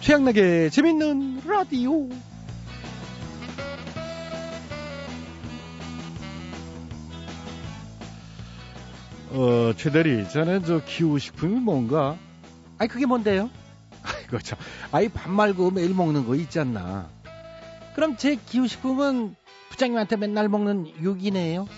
최양락의 0.00 0.70
재밌는 0.70 1.42
라디오. 1.46 2.08
어, 9.32 9.72
최대리, 9.76 10.28
저는 10.28 10.64
저 10.64 10.82
기후식품이 10.84 11.60
뭔가? 11.60 12.16
아이, 12.78 12.88
그게 12.88 13.06
뭔데요? 13.06 13.50
아이고, 14.02 14.38
참. 14.38 14.58
아이, 14.90 15.08
밥 15.08 15.30
말고 15.30 15.70
매일 15.70 15.94
먹는 15.94 16.26
거 16.26 16.34
있지 16.34 16.58
않나. 16.58 17.08
그럼 17.94 18.16
제 18.16 18.36
기후식품은 18.36 19.36
부장님한테 19.68 20.16
맨날 20.16 20.48
먹는 20.48 20.88
육이네요. 21.00 21.68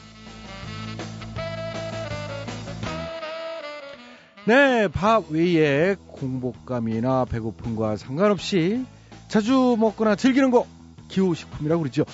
네, 4.45 4.89
밥 4.89 5.31
외에 5.31 5.97
공복감이나 6.23 7.25
배고픔과 7.25 7.97
상관없이 7.97 8.85
자주 9.27 9.77
먹거나 9.79 10.15
즐기는 10.15 10.51
거 10.53 10.67
기후식품이라고 11.09 11.83
그러죠. 11.83 12.05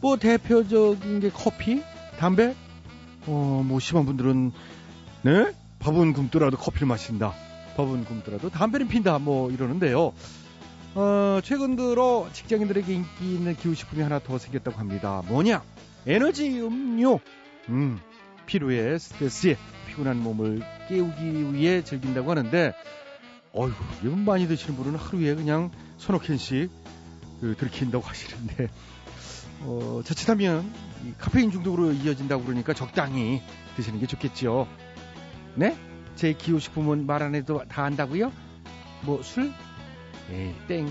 뭐 0.00 0.16
대표적인 0.16 1.20
게 1.20 1.30
커피, 1.30 1.82
담배, 2.18 2.54
어, 3.26 3.62
뭐 3.66 3.78
심한 3.78 4.06
분들은 4.06 4.52
네? 5.22 5.52
밥은 5.80 6.14
굶더라도 6.14 6.56
커피를 6.56 6.88
마신다. 6.88 7.34
밥은 7.76 8.04
굶더라도 8.06 8.48
담배는 8.48 8.88
핀다. 8.88 9.18
뭐 9.18 9.50
이러는데요. 9.50 10.12
어, 10.94 11.40
최근 11.44 11.76
들어 11.76 12.26
직장인들에게 12.32 12.92
인기 12.92 13.34
있는 13.34 13.54
기후식품이 13.54 14.02
하나 14.02 14.18
더 14.18 14.38
생겼다고 14.38 14.78
합니다. 14.78 15.22
뭐냐? 15.28 15.62
에너지 16.06 16.60
음료. 16.60 17.20
음, 17.68 18.00
피로에 18.46 18.98
스트레스에 18.98 19.56
피곤한 19.88 20.22
몸을 20.22 20.62
깨우기 20.88 21.52
위해 21.54 21.84
즐긴다고 21.84 22.30
하는데, 22.30 22.72
어이구, 23.60 23.74
이건 24.04 24.24
많이 24.24 24.46
드시는 24.46 24.76
분은 24.76 24.96
하루에 24.96 25.34
그냥 25.34 25.72
서너 25.96 26.20
캔씩 26.20 26.70
그, 27.40 27.56
들킨다고 27.58 28.04
하시는데, 28.06 28.68
어, 29.62 30.00
자칫하면 30.04 30.72
카페인 31.18 31.50
중독으로 31.50 31.92
이어진다고 31.92 32.44
그러니까 32.44 32.72
적당히 32.72 33.42
드시는 33.76 33.98
게 33.98 34.06
좋겠죠. 34.06 34.68
네? 35.56 35.76
제 36.14 36.32
기호식품은 36.34 37.06
말 37.06 37.22
안 37.22 37.34
해도 37.34 37.62
다 37.68 37.82
안다고요? 37.84 38.32
뭐 39.02 39.22
술? 39.22 39.52
에이 40.30 40.54
땡. 40.68 40.88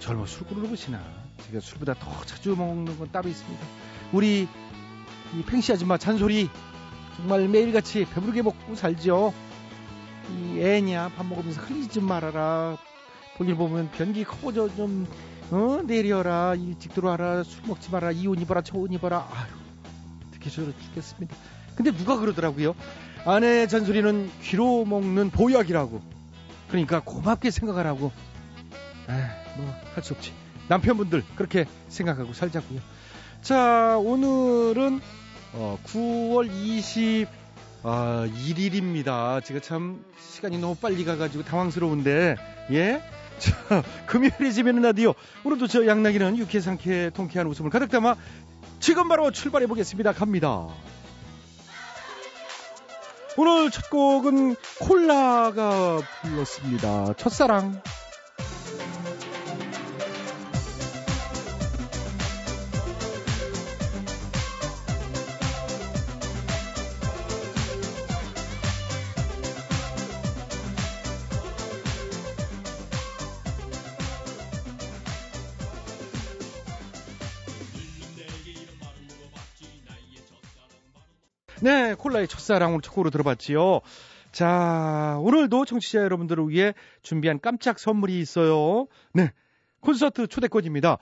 젊어 0.00 0.26
술꾸르를 0.26 0.68
보시나. 0.68 1.00
제가 1.46 1.60
술보다 1.60 1.94
더 1.94 2.22
자주 2.26 2.54
먹는 2.54 2.98
건 2.98 3.10
따로 3.10 3.30
있습니다. 3.30 3.66
우리 4.12 4.46
이 5.34 5.42
팽씨 5.42 5.72
아줌마 5.72 5.96
잔소리 5.96 6.50
정말 7.16 7.48
매일같이 7.48 8.04
배부르게 8.04 8.42
먹고 8.42 8.74
살죠. 8.74 9.32
이 10.30 10.60
애냐 10.60 11.10
밥 11.16 11.26
먹으면서 11.26 11.60
흘리지 11.62 11.88
좀 11.88 12.04
말아라. 12.06 12.76
볼일 13.36 13.54
보면 13.56 13.90
변기 13.92 14.24
커보져 14.24 14.68
좀 14.74 15.06
어? 15.50 15.80
내려라 15.86 16.54
일찍 16.56 16.92
들어와라 16.92 17.42
술 17.44 17.62
먹지 17.66 17.90
마라 17.90 18.10
이 18.12 18.26
옷 18.26 18.40
입어라 18.40 18.60
저 18.62 18.76
옷 18.78 18.92
입어라 18.92 19.28
아유 19.32 19.48
듣기 20.32 20.50
싫어 20.50 20.66
죽겠습니다. 20.66 21.34
근데 21.76 21.92
누가 21.92 22.16
그러더라고요. 22.18 22.74
아내의 23.24 23.68
잔소리는 23.68 24.30
귀로 24.42 24.84
먹는 24.84 25.30
보약이라고. 25.30 26.02
그러니까 26.68 27.00
고맙게 27.04 27.50
생각하라고. 27.50 28.10
아, 29.06 29.30
뭐할 29.56 30.02
수 30.02 30.12
없지. 30.14 30.32
남편분들 30.68 31.24
그렇게 31.36 31.64
생각하고 31.88 32.32
살자고요. 32.32 32.80
자, 33.42 33.96
오늘은 33.98 35.00
어, 35.54 35.78
9월 35.86 36.50
20 36.50 37.28
아, 37.90 38.28
1일입니다. 38.44 39.42
제가 39.42 39.60
참 39.60 40.04
시간이 40.20 40.58
너무 40.58 40.74
빨리 40.74 41.06
가가지고 41.06 41.44
당황스러운데, 41.44 42.36
예? 42.72 43.02
자, 43.38 43.82
금요일에 44.04 44.50
집에는 44.50 44.82
라디오. 44.82 45.14
오늘도 45.42 45.68
저 45.68 45.86
양락이는 45.86 46.36
유쾌, 46.36 46.60
상쾌, 46.60 47.10
통쾌한 47.14 47.46
웃음을 47.46 47.70
가득 47.70 47.90
담아 47.90 48.16
지금 48.78 49.08
바로 49.08 49.30
출발해 49.30 49.66
보겠습니다. 49.66 50.12
갑니다. 50.12 50.66
오늘 53.38 53.70
첫 53.70 53.88
곡은 53.88 54.56
콜라가 54.80 56.00
불렀습니다. 56.20 57.14
첫사랑. 57.14 57.80
네, 82.08 82.12
콜라의 82.12 82.28
첫사랑 82.28 82.70
오늘 82.70 82.80
첫 82.80 82.92
곡으로 82.92 83.10
들어봤지요. 83.10 83.80
자, 84.32 85.18
오늘도 85.20 85.66
청취자 85.66 86.00
여러분들을 86.00 86.48
위해 86.48 86.72
준비한 87.02 87.38
깜짝 87.38 87.78
선물이 87.78 88.18
있어요. 88.18 88.86
네, 89.12 89.30
콘서트 89.80 90.26
초대권입니다. 90.26 90.96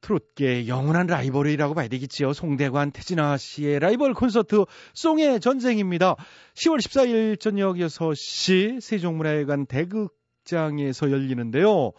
트롯계 0.00 0.68
영원한 0.68 1.06
라이벌이라고 1.06 1.74
봐야 1.74 1.86
되겠지요. 1.88 2.32
송대관, 2.32 2.92
태진아 2.92 3.36
씨의 3.36 3.78
라이벌 3.80 4.14
콘서트 4.14 4.64
송의 4.94 5.40
전쟁입니다. 5.40 6.16
10월 6.54 6.78
14일 6.78 7.38
저녁 7.38 7.76
6시 7.76 8.80
세종문화회관 8.80 9.66
대극장에서 9.66 11.10
열리는데요. 11.10 11.92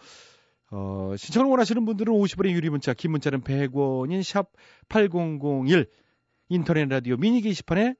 어, 0.72 1.14
신청을 1.16 1.50
원하시는 1.50 1.84
분들은 1.84 2.12
50원의 2.12 2.50
유리 2.50 2.68
문자, 2.68 2.94
긴 2.94 3.12
문자는 3.12 3.42
100원인 3.42 4.24
샵 4.24 4.50
8001, 4.88 5.86
인터넷 6.48 6.88
라디오 6.88 7.16
미니 7.16 7.40
게시판에 7.40 7.94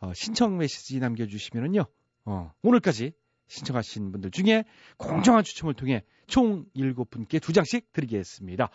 어, 0.00 0.12
신청 0.14 0.56
메시지 0.56 0.98
남겨주시면은요, 0.98 1.84
어, 2.24 2.52
오늘까지 2.62 3.12
신청하신 3.48 4.12
분들 4.12 4.30
중에 4.30 4.64
공정한 4.96 5.44
추첨을 5.44 5.74
통해 5.74 6.04
총 6.26 6.64
7분께 6.74 7.40
2장씩 7.40 7.84
드리겠습니다. 7.92 8.70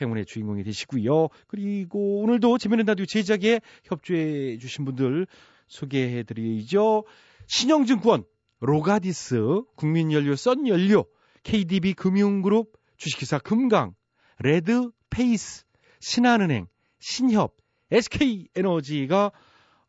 행운의 0.00 0.26
주인공이 0.26 0.62
되시고요. 0.62 1.28
그리고 1.48 2.20
오늘도 2.20 2.58
재미있는 2.58 2.86
라디오 2.86 3.06
제작에 3.06 3.60
협조해 3.84 4.58
주신 4.58 4.84
분들 4.84 5.26
소개해 5.66 6.22
드리죠. 6.22 7.04
신영증권, 7.46 8.24
로가디스, 8.60 9.62
국민연료, 9.74 10.36
썬연료, 10.36 11.04
KDB 11.42 11.94
금융그룹, 11.94 12.72
주식회사 12.96 13.38
금강, 13.38 13.94
레드페이스, 14.38 15.64
신한은행, 16.00 16.68
신협, 17.00 17.56
SK에너지가 17.90 19.32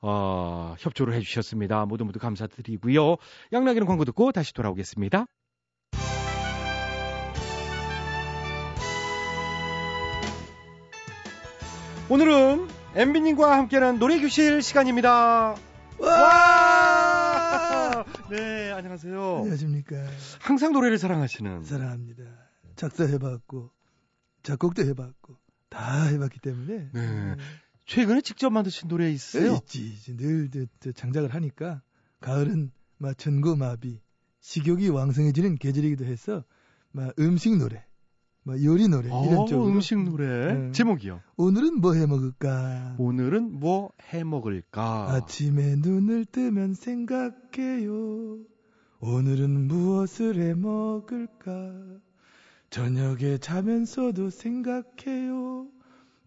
어, 0.02 0.76
협조를 0.80 1.14
해주셨습니다. 1.16 1.86
모두 1.86 2.06
모두 2.06 2.20
감사드리고요. 2.20 3.18
양락이는 3.52 3.86
광고 3.86 4.06
듣고 4.06 4.32
다시 4.32 4.54
돌아오겠습니다. 4.54 5.26
오늘은 12.10 12.68
엠비님과 12.96 13.58
함께하는 13.58 14.00
노래교실 14.00 14.64
시간입니다. 14.64 15.56
와! 16.00 18.06
네, 18.32 18.72
안녕하세요. 18.72 19.38
안녕하십니까. 19.38 19.96
항상 20.40 20.74
노래를 20.74 20.98
사랑하시는. 20.98 21.64
사랑합니다. 21.64 22.24
작사해봤고, 22.76 23.70
작곡도 24.42 24.84
해봤고, 24.86 25.36
다 25.70 26.06
해봤기 26.06 26.40
때문에. 26.40 26.90
네. 26.94 27.36
최근에 27.90 28.22
직접 28.22 28.52
만드신 28.52 28.88
노래 28.88 29.10
있어요? 29.12 29.54
있지. 29.56 30.16
늘 30.16 30.52
저, 30.52 30.66
저 30.80 30.92
장작을 30.92 31.34
하니까 31.34 31.82
가을은 32.22 32.72
막 33.00 33.18
천고마비, 33.18 34.00
식욕이 34.42 34.90
왕성해지는 34.90 35.56
계절이기도 35.56 36.06
해서 36.06 36.44
막 36.92 37.14
음식 37.18 37.58
노래, 37.58 37.84
막 38.44 38.64
요리 38.64 38.88
노래 38.88 39.08
이런 39.08 39.48
쪽으로. 39.48 39.66
음식 39.74 39.98
노래 40.04 40.54
네. 40.54 40.72
제목이요. 40.72 41.20
오늘은 41.38 41.82
뭐 41.82 41.96
해 41.96 42.06
먹을까? 42.06 42.96
오늘은 43.00 43.60
뭐 43.60 43.90
해 44.14 44.24
먹을까? 44.24 45.12
아침에 45.12 45.76
눈을 45.78 46.26
뜨면 46.26 46.76
생각해요. 46.76 48.38
오늘은 49.00 49.68
무엇을 49.68 50.40
해 50.40 50.54
먹을까? 50.54 51.74
저녁에 52.70 53.40
자면서도 53.40 54.30
생각해요. 54.30 55.68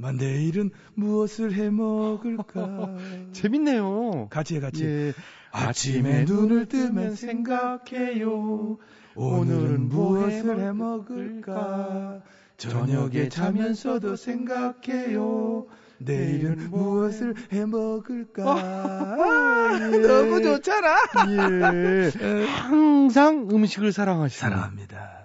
마 0.03 0.11
내일은 0.11 0.73
무엇을 0.95 1.55
해 1.55 1.71
먹을까? 1.71 2.97
재밌네요. 3.31 4.27
같이 4.31 4.57
해 4.57 4.61
같이. 4.61 4.85
예. 4.85 5.13
아침에 5.53 6.25
눈을 6.25 6.67
뜨면 6.67 7.15
생각해요. 7.15 8.79
오늘은 9.15 9.89
무엇을 9.89 10.61
해 10.61 10.73
먹을까? 10.73 12.21
저녁에 12.57 13.29
자면서도 13.29 14.17
생각해요. 14.17 15.67
내일은 15.99 16.71
무엇을 16.71 17.37
해 17.53 17.65
먹을까? 17.65 18.43
아, 18.45 19.79
예. 19.81 19.99
너무 19.99 20.43
좋잖아. 20.43 20.97
예. 21.29 22.45
항상 22.45 23.49
음식을 23.53 23.93
사랑하시는. 23.93 24.51
사랑합니다. 24.51 25.22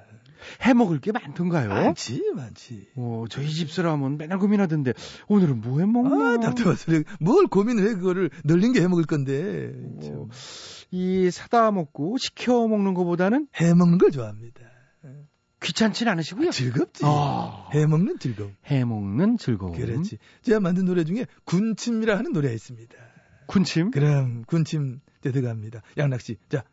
해 0.66 0.74
먹을 0.74 1.00
게 1.00 1.12
많던가요? 1.12 1.70
많지, 1.70 2.32
많지. 2.36 2.88
어, 2.96 3.26
저희 3.30 3.50
집 3.50 3.72
사람은 3.72 4.18
맨날 4.18 4.40
고민하던데 4.40 4.94
오늘은 5.28 5.62
뭐 5.62 5.80
해 5.80 5.86
먹나? 5.86 6.32
아, 6.34 6.38
답답한 6.40 6.76
소리. 6.76 7.04
뭘 7.20 7.48
고민을 7.48 7.90
해, 7.90 7.94
그거를 7.96 8.30
널린 8.44 8.74
게 8.74 8.82
해 8.82 8.88
먹을 8.88 9.06
건데. 9.06 9.74
참. 10.02 10.14
어, 10.16 10.28
이 10.92 11.30
사다 11.32 11.72
먹고 11.72 12.18
시켜 12.18 12.68
먹는 12.68 12.94
것보다는 12.94 13.48
해 13.62 13.74
먹는 13.74 13.98
걸 13.98 14.12
좋아합니다. 14.12 14.62
귀찮진 15.60 16.08
않으시고요. 16.08 16.52
즐겁지. 16.52 17.04
아, 17.06 17.70
해 17.74 17.86
먹는 17.88 18.20
즐거움. 18.20 18.56
해 18.70 18.86
먹는 18.86 19.38
즐거움. 19.38 19.74
그렇지. 19.76 20.18
제가 20.44 20.60
만든 20.60 20.86
노래 20.86 21.04
중에 21.04 21.26
군침이라 21.46 22.16
하는 22.18 22.32
노래가 22.32 22.54
있습니다. 22.54 22.96
군침. 23.48 23.90
그럼 23.92 24.44
군침 24.46 25.00
때 25.22 25.32
들어갑니다. 25.32 25.82
양락 25.98 26.22
씨. 26.22 26.38
자, 26.50 26.62
큐. 26.62 26.68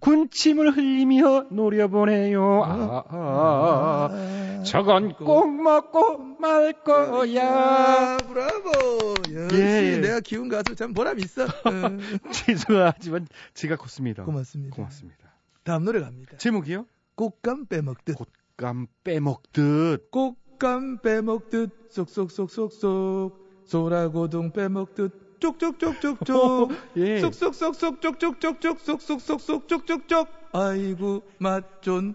군침을 0.00 0.76
흘리며 0.76 1.46
노려보네요. 1.50 2.64
아, 2.64 3.04
아, 3.08 4.08
아. 4.10 4.62
저건 4.64 5.14
꼭 5.14 5.50
먹고 5.50 6.18
말 6.38 6.72
거야. 6.84 7.34
야, 7.36 8.18
브라보. 8.18 9.14
역시 9.34 9.58
예. 9.58 9.98
내가 10.00 10.20
키운 10.20 10.48
가수 10.48 10.74
참 10.74 10.92
보람 10.92 11.18
있어. 11.18 11.44
어. 11.64 12.28
죄송하지만 12.32 13.28
제가 13.54 13.76
컸습니다. 13.76 14.24
고맙습니다. 14.24 14.74
고맙습니다. 14.76 15.34
다음 15.62 15.84
노래 15.84 16.00
갑니다. 16.00 16.36
제목이요? 16.38 16.86
꽃감 17.14 17.66
빼먹듯. 17.66 18.16
감 18.56 18.86
빼먹듯. 19.04 20.10
꽃감 20.10 20.98
빼먹듯 21.02 21.88
쏙쏙쏙쏙쏙 21.90 23.64
소라고동 23.64 24.52
빼먹듯 24.52 25.29
쪽쪽쪽쪽쪽 25.40 26.70
예. 26.96 27.18
쏙쏙쏙쏙 27.20 28.00
쪽쪽쪽쪽 28.00 28.80
쏙쏙쏙쏙 28.80 29.68
쪽쪽쪽 29.68 30.28
아이고 30.52 31.22
맛 31.38 31.82
좋네 31.82 32.12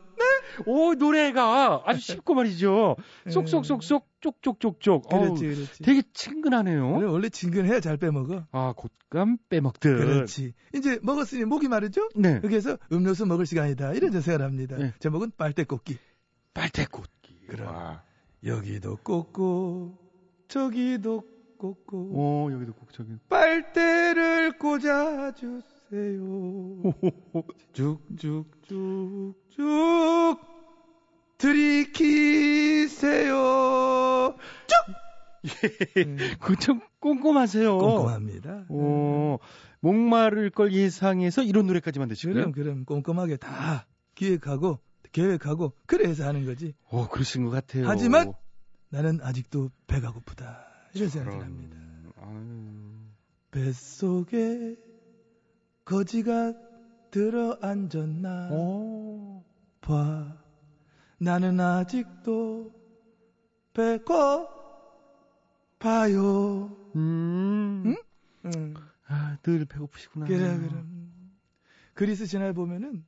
오 0.65 0.93
노래가 0.93 1.81
아주 1.85 1.99
쉽고 1.99 2.33
말이죠. 2.35 2.95
예. 3.27 3.29
쏙쏙쏙쏙 3.31 4.05
쪽쪽쪽쪽. 4.21 5.09
그렇지 5.09 5.43
그렇지 5.47 5.83
되게 5.83 6.01
친근하네요. 6.13 6.91
원래, 6.93 7.05
원래 7.05 7.29
친근해야 7.29 7.79
잘 7.79 7.97
빼먹어 7.97 8.45
아 8.51 8.73
곶감 9.09 9.37
빼먹듯. 9.49 9.97
그렇지 9.97 10.53
이제 10.73 10.99
먹었으니 11.03 11.45
목이 11.45 11.67
마르죠 11.67 12.09
네. 12.15 12.39
여기에서 12.43 12.77
음료수 12.91 13.25
먹을 13.25 13.45
시간이다 13.45 13.93
이런 13.93 14.11
생각을 14.11 14.41
합니다 14.45 14.77
네. 14.77 14.93
제목은 14.99 15.31
빨대꽃기 15.37 15.97
빨대꽃기. 16.53 17.47
그럼. 17.47 17.67
와. 17.75 18.03
여기도 18.43 18.97
꽂고 18.97 19.97
저기도 20.47 21.23
꽂고 21.65 21.97
오 22.13 22.51
여기도 22.51 22.73
꼭 22.73 22.93
저기. 22.93 23.17
빨대를 23.29 24.57
꽂아주세요. 24.59 25.53
쭉쭉쭉쭉 27.73 29.35
들이키세요. 32.75 33.35
그좀 36.39 36.81
꼼꼼하세요. 36.99 37.77
꼼꼼합니다. 37.77 38.65
오 38.69 39.39
목마를 39.79 40.49
걸 40.49 40.73
예상해서 40.73 41.43
이런 41.43 41.67
노래까지 41.67 41.99
만드시고요. 41.99 42.35
그럼 42.35 42.51
그럼 42.51 42.85
꼼꼼하게 42.85 43.37
다 43.37 43.87
기획하고 44.15 44.79
계획하고 45.11 45.73
그래 45.85 46.09
해서 46.09 46.25
하는 46.27 46.45
거지. 46.45 46.73
오 46.91 47.07
그러신 47.07 47.43
것 47.45 47.51
같아요. 47.51 47.87
하지만 47.87 48.33
나는 48.89 49.19
아직도 49.21 49.69
배가 49.87 50.11
고프다. 50.11 50.64
이런 50.95 51.09
생각을 51.09 51.39
그럼, 51.39 51.45
합니다. 51.53 51.77
아유. 52.21 52.95
뱃속에 53.51 54.77
거지가 55.83 56.53
들어 57.11 57.57
앉았나 57.61 58.49
오. 58.51 59.43
봐. 59.81 60.37
나는 61.17 61.59
아직도 61.59 62.73
배고 63.73 64.47
봐요. 65.79 66.75
음. 66.95 67.83
응? 67.85 67.95
응. 68.55 68.73
아, 69.07 69.37
늘 69.43 69.65
배고프시구나. 69.65 70.25
그래, 70.25 70.57
그럼. 70.57 71.11
그리스 71.93 72.25
신화에 72.25 72.53
보면은 72.53 73.03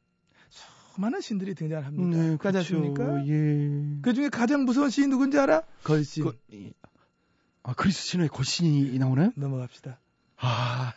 수많은 0.49 1.21
신들이 1.21 1.55
등장합니다. 1.55 2.17
네, 2.17 2.37
가지 2.37 2.57
그렇죠. 2.57 2.75
않습니까? 2.75 3.27
예. 3.27 3.97
그 4.01 4.13
중에 4.13 4.29
가장 4.29 4.65
무서운 4.65 4.89
신이 4.89 5.07
누군지 5.07 5.39
알아? 5.39 5.63
걸신. 5.83 6.23
그, 6.25 6.37
이- 6.51 6.73
아, 7.67 7.73
그리스 7.73 8.01
신화에 8.07 8.29
걸신이 8.29 8.97
나오나요? 8.97 9.33
넘어갑시다. 9.35 9.99
아, 10.37 10.93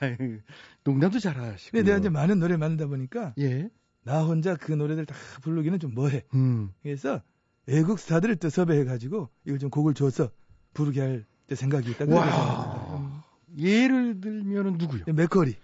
농담도 0.84 1.18
잘하시고. 1.18 1.72
근데 1.72 1.82
내가 1.82 1.98
이제 1.98 2.08
많은 2.08 2.38
노래를 2.38 2.58
만들다 2.58 2.86
보니까 2.88 3.34
예. 3.40 3.68
나 4.04 4.22
혼자 4.22 4.54
그 4.54 4.70
노래들 4.70 5.04
다 5.04 5.16
부르기는 5.42 5.80
좀 5.80 5.94
뭐해. 5.94 6.22
음. 6.34 6.70
그래서 6.80 7.22
외국 7.66 7.98
스타들을 7.98 8.36
또 8.36 8.50
섭외해가지고 8.50 9.28
이걸 9.46 9.58
좀 9.58 9.68
곡을 9.68 9.94
줘서 9.94 10.30
부르게 10.72 11.00
할때 11.00 11.56
생각이 11.56 11.90
있다. 11.90 12.04
와. 12.06 13.24
예를 13.58 14.20
들면은 14.20 14.74
누구요? 14.74 15.02
음. 15.08 15.16
맥커리. 15.16 15.56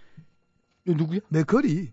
어, 0.89 0.93
누구요? 0.93 1.21
맥커리. 1.29 1.93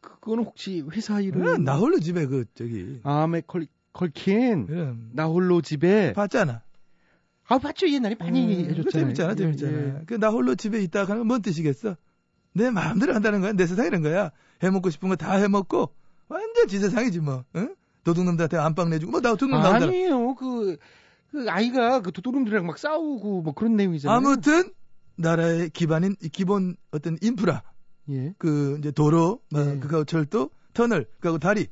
그거는 0.00 0.44
혹시 0.44 0.84
회사 0.92 1.20
이름? 1.20 1.44
응, 1.44 1.64
나 1.64 1.78
홀로 1.78 1.98
집에 1.98 2.26
그 2.26 2.44
저기 2.54 3.00
아, 3.02 3.26
맥컬리 3.26 3.66
컬킨. 3.92 4.66
그럼 4.66 5.10
나 5.14 5.24
홀로 5.26 5.60
집에. 5.62 6.12
봤잖아. 6.12 6.62
아, 7.46 7.58
봤죠. 7.58 7.88
옛날에 7.88 8.14
많이 8.18 8.44
음, 8.44 8.50
해줬잖아요. 8.70 8.76
그거 8.84 8.90
재밌잖아, 8.90 9.30
예, 9.32 9.34
재밌잖아. 9.36 9.72
예. 9.72 10.02
그나 10.06 10.28
홀로 10.30 10.54
집에 10.54 10.80
있다 10.82 11.00
하는 11.04 11.18
건뭔 11.18 11.42
뜻이겠어? 11.42 11.96
내 12.54 12.70
마음대로 12.70 13.14
한다는 13.14 13.40
거야. 13.40 13.52
내 13.52 13.66
세상이란 13.66 14.02
거야. 14.02 14.30
해먹고 14.62 14.90
싶은 14.90 15.08
거 15.08 15.16
다 15.16 15.34
해먹고 15.36 15.94
완전 16.28 16.68
지 16.68 16.78
세상이지 16.78 17.20
뭐. 17.20 17.44
응? 17.56 17.74
도둑놈들한테 18.04 18.56
안방 18.56 18.90
내주고 18.90 19.12
뭐 19.12 19.20
도둑놈 19.20 19.60
나오잖아. 19.60 19.86
아니에요. 19.86 20.34
그, 20.36 20.76
그 21.30 21.46
아이가 21.50 22.00
그 22.00 22.12
도둑놈들이랑 22.12 22.66
막 22.66 22.78
싸우고 22.78 23.42
뭐 23.42 23.52
그런 23.54 23.76
내용이잖아요. 23.76 24.16
아무튼 24.16 24.70
나라의 25.16 25.70
기반인 25.70 26.16
이 26.22 26.28
기본 26.28 26.76
어떤 26.92 27.18
인프라 27.22 27.62
예. 28.10 28.34
그 28.38 28.76
이제 28.78 28.90
도로, 28.90 29.40
뭐 29.50 29.74
예. 29.74 29.78
그거 29.78 30.04
철도, 30.04 30.50
터널, 30.74 31.06
그하고 31.20 31.38
다리 31.38 31.66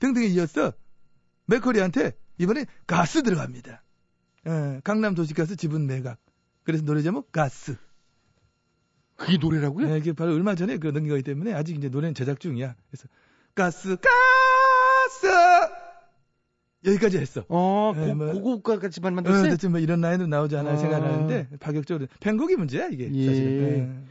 등등에 0.00 0.26
이어서 0.26 0.72
맥커리한테 1.46 2.12
이번에 2.38 2.66
가스 2.86 3.22
들어갑니다. 3.22 3.82
예, 4.46 4.80
강남 4.84 5.14
도시가스 5.14 5.56
지분 5.56 5.86
매각. 5.86 6.18
그래서 6.62 6.84
노래 6.84 7.02
제목 7.02 7.32
가스. 7.32 7.76
그게 9.16 9.38
노래라고요? 9.38 9.90
예, 9.92 9.98
이게 9.98 10.12
바로 10.12 10.34
얼마 10.34 10.54
전에 10.54 10.76
그 10.78 10.88
넘긴 10.88 11.08
거기 11.08 11.22
때문에 11.22 11.52
아직 11.54 11.76
이제 11.76 11.88
노래는 11.88 12.14
제작 12.14 12.38
중이야. 12.38 12.74
그래서 12.90 13.08
가스 13.54 13.96
가스 13.96 15.26
여기까지 16.84 17.18
했어. 17.18 17.44
어, 17.48 17.92
예, 17.96 18.08
고, 18.08 18.14
뭐- 18.14 18.32
고고가까지만 18.32 19.12
어, 19.12 19.14
만들었어요? 19.16 19.50
대체 19.50 19.68
뭐 19.68 19.80
이런 19.80 20.00
라인도 20.02 20.26
나오지 20.26 20.56
않아 20.56 20.72
아. 20.72 20.76
생각하는데 20.76 21.48
파격적으로 21.58 22.06
편곡이 22.20 22.56
문제야 22.56 22.88
이게 22.88 23.10
예. 23.12 23.26
사실은. 23.26 24.06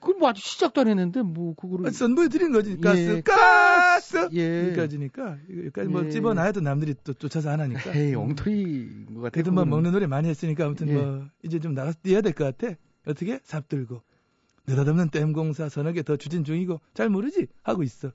그건 0.00 0.18
뭐 0.18 0.28
아직 0.28 0.42
시작도 0.44 0.82
안 0.82 0.88
했는데 0.88 1.22
뭐 1.22 1.54
그거를 1.54 1.86
예. 1.86 1.90
선보여 1.90 2.28
드린 2.28 2.52
거지. 2.52 2.78
가스 2.78 2.98
예. 2.98 3.20
가스 3.22 4.28
예. 4.34 4.66
여기까지니까 4.68 5.38
여기까지 5.50 5.88
뭐 5.88 6.04
예. 6.04 6.10
집어놔야도 6.10 6.60
남들이 6.60 6.94
또 7.04 7.12
쫓아서 7.14 7.50
안 7.50 7.60
하니까. 7.60 7.94
에이 7.94 8.14
엉터리인 8.14 9.06
것 9.06 9.14
같아요. 9.14 9.30
그래도 9.30 9.52
뭐. 9.52 9.64
먹는 9.64 9.92
노래 9.92 10.06
많이 10.06 10.28
했으니까 10.28 10.66
아무튼 10.66 10.88
예. 10.88 10.94
뭐 10.94 11.26
이제 11.42 11.58
좀 11.58 11.74
나가서 11.74 11.98
뛰어야 12.02 12.20
될 12.20 12.32
것 12.34 12.44
같아. 12.56 12.74
어떻게? 13.06 13.40
삽 13.42 13.68
들고. 13.68 14.02
느닷없는 14.68 15.10
댐공사 15.10 15.68
서너 15.68 15.92
개 15.92 16.02
더 16.02 16.16
추진 16.16 16.44
중이고 16.44 16.80
잘 16.94 17.08
모르지? 17.08 17.46
하고 17.62 17.82
있어. 17.82 18.10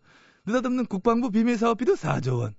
느닷없는 0.45 0.85
국방부 0.87 1.31
비밀 1.31 1.57
사업비도 1.57 1.93
4조 1.95 2.39
원. 2.39 2.55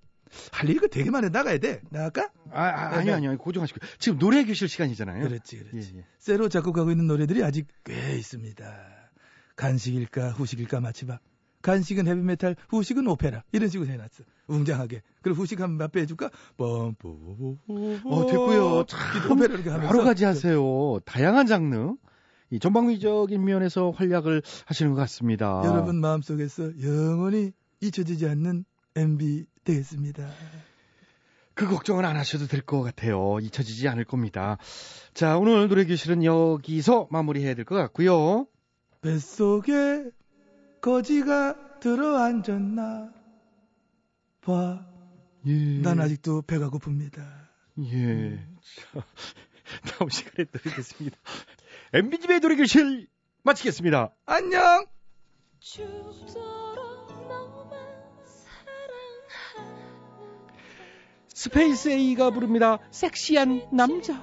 할 0.50 0.68
일이 0.70 0.78
그 0.78 0.88
되게 0.88 1.10
많아 1.10 1.28
나가야 1.28 1.58
돼. 1.58 1.82
나갈까? 1.90 2.30
아, 2.52 2.62
아 2.62 2.96
아니요 2.96 3.14
아니요 3.14 3.36
고정하시고 3.38 3.80
지금 3.98 4.18
노래 4.18 4.44
교실 4.46 4.66
시간이잖아요. 4.68 5.28
그렇지 5.28 5.58
그렇지. 5.58 5.92
예, 5.94 5.98
예. 5.98 6.04
쇠로 6.18 6.48
작곡하고 6.48 6.90
있는 6.90 7.06
노래들이 7.06 7.44
아직 7.44 7.66
꽤 7.84 8.16
있습니다. 8.16 8.64
간식일까 9.56 10.30
후식일까 10.30 10.80
마치밥. 10.80 11.20
간식은 11.62 12.08
헤비메탈, 12.08 12.56
후식은 12.70 13.06
오페라. 13.06 13.44
이런 13.52 13.68
식으로 13.68 13.88
해놨어. 13.88 14.24
웅장하게. 14.48 15.02
그리고 15.22 15.40
후식 15.40 15.60
한번 15.60 15.78
맛배 15.78 16.00
해줄까? 16.00 16.30
뻔뿌. 16.56 17.58
어 18.04 18.26
됐고요. 18.26 18.84
오페라 19.30 19.54
이렇게 19.54 19.70
하면서. 19.70 19.86
여러 19.94 20.02
가지 20.04 20.24
하세요. 20.24 20.98
다양한 21.04 21.46
장르. 21.46 21.94
이 22.50 22.58
전방위적인 22.58 23.42
면에서 23.44 23.90
활약을 23.92 24.42
하시는 24.66 24.92
것 24.92 24.98
같습니다. 24.98 25.62
여러분 25.64 26.00
마음속에서 26.00 26.72
영원히 26.82 27.52
잊혀지지 27.80 28.26
않는 28.28 28.64
MB 28.96 29.46
되겠습니다. 29.64 30.28
그 31.54 31.66
걱정은 31.68 32.04
안 32.04 32.16
하셔도 32.16 32.46
될 32.46 32.62
것 32.62 32.82
같아요. 32.82 33.38
잊혀지지 33.40 33.86
않을 33.88 34.04
겁니다. 34.04 34.58
자, 35.14 35.38
오늘 35.38 35.68
노래 35.68 35.84
교실은 35.84 36.24
여기서 36.24 37.08
마무리해야 37.10 37.54
될 37.54 37.64
것 37.64 37.74
같고요. 37.76 38.46
뱃속에 39.02 40.10
거지가 40.80 41.80
들어앉았나 41.80 43.12
봐. 44.40 44.86
예. 45.46 45.80
난 45.82 46.00
아직도 46.00 46.42
배가 46.42 46.70
고픕니다. 46.70 47.20
예. 47.80 48.36
자, 48.36 49.04
다음 49.98 50.08
시간에 50.08 50.44
또 50.44 50.58
뵙겠습니다. 50.60 51.16
MB집의 51.92 52.40
노래 52.40 52.54
교실 52.56 53.08
마치겠습니다. 53.42 54.14
안녕! 54.24 54.86
스페이스 61.34 61.88
A가 61.88 62.30
부릅니다. 62.30 62.78
섹시한 62.92 63.68
남자. 63.72 64.22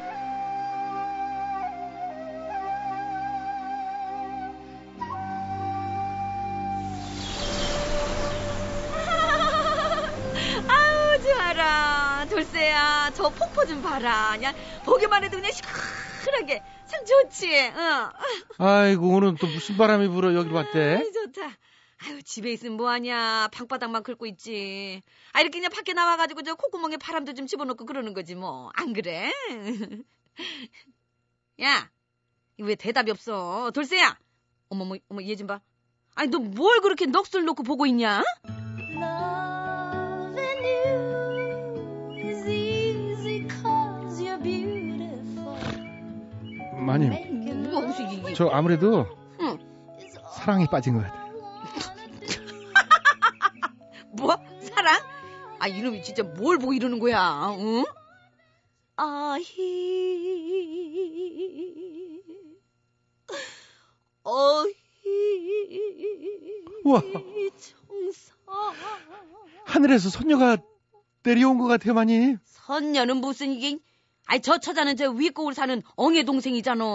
야 12.81 13.11
저 13.13 13.29
폭포 13.29 13.65
좀 13.65 13.81
봐라. 13.81 14.31
그냥 14.35 14.55
보기만 14.85 15.23
해도 15.23 15.37
그냥 15.37 15.51
시원하게. 15.51 16.63
참 16.87 17.05
좋지. 17.05 17.47
응. 17.75 18.09
아이고, 18.57 19.07
오늘 19.09 19.35
또 19.39 19.47
무슨 19.47 19.77
바람이 19.77 20.07
불어 20.07 20.33
여기로 20.33 20.55
왔대? 20.55 20.95
아이, 20.97 21.11
좋다. 21.11 21.57
아유 22.03 22.23
집에 22.23 22.51
있으면 22.51 22.77
뭐하냐. 22.77 23.49
방바닥만 23.53 24.01
긁고 24.03 24.25
있지. 24.27 25.03
아 25.33 25.41
이렇게 25.41 25.59
그냥 25.59 25.69
밖에 25.71 25.93
나와가지고 25.93 26.41
저 26.41 26.55
콧구멍에 26.55 26.97
바람도 26.97 27.33
좀 27.35 27.45
집어넣고 27.45 27.85
그러는 27.85 28.13
거지 28.13 28.33
뭐. 28.33 28.71
안 28.73 28.93
그래? 28.93 29.31
야 31.61 31.89
왜 32.57 32.75
대답이 32.75 33.09
없어? 33.11 33.71
돌쇠야. 33.73 34.17
어머 34.69 34.85
뭐 34.85 34.97
어머 35.09 35.21
얘 35.23 35.35
좀 35.35 35.45
봐. 35.47 35.61
아니 36.15 36.29
너 36.29 36.39
뭘 36.39 36.79
그렇게 36.81 37.05
넋을 37.05 37.43
놓고 37.45 37.63
보고 37.63 37.85
있냐? 37.85 38.23
무슨 46.97 48.11
이게 48.11 48.33
저 48.33 48.47
아무래도 48.49 49.05
응. 49.41 49.57
사랑에 50.33 50.65
빠진 50.67 50.95
것 50.95 51.03
같아요. 51.03 51.31
뭐? 54.13 54.35
사랑? 54.61 54.99
아 55.59 55.67
이놈이 55.67 56.01
진짜 56.03 56.23
뭘 56.23 56.57
보고 56.57 56.73
이러는 56.73 56.99
거야? 56.99 57.49
응? 57.57 57.85
아히 58.97 59.45
어히 64.23 64.73
우와. 66.83 67.01
청사 67.57 68.33
하늘에서 69.65 70.09
선녀가 70.09 70.57
내려온 71.23 71.57
것 71.59 71.67
같아요, 71.67 71.93
마님. 71.93 72.37
선녀는 72.45 73.17
무슨 73.17 73.51
이게 73.51 73.77
아니 74.31 74.41
저 74.41 74.57
처자는 74.59 74.95
저 74.95 75.09
윗고을 75.11 75.53
사는 75.53 75.83
엉애 75.97 76.23
동생이잖아 76.23 76.85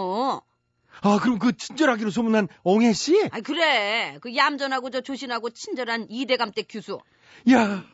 아, 1.03 1.19
그럼 1.21 1.39
그 1.39 1.55
친절하기로 1.55 2.11
소문난 2.11 2.49
엉애 2.63 2.95
씨? 2.95 3.29
아 3.31 3.41
그래 3.43 4.17
그 4.23 4.35
얌전하고 4.35 4.89
저 4.89 5.03
조신하고 5.03 5.51
친절한 5.51 6.07
이대감댁 6.09 6.67
규수 6.71 6.99
야, 7.53 7.85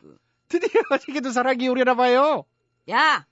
드디어 0.47 0.81
제게도 1.05 1.31
사랑이 1.31 1.67
오려나 1.67 1.93
봐요. 1.95 2.45
야 2.89 3.25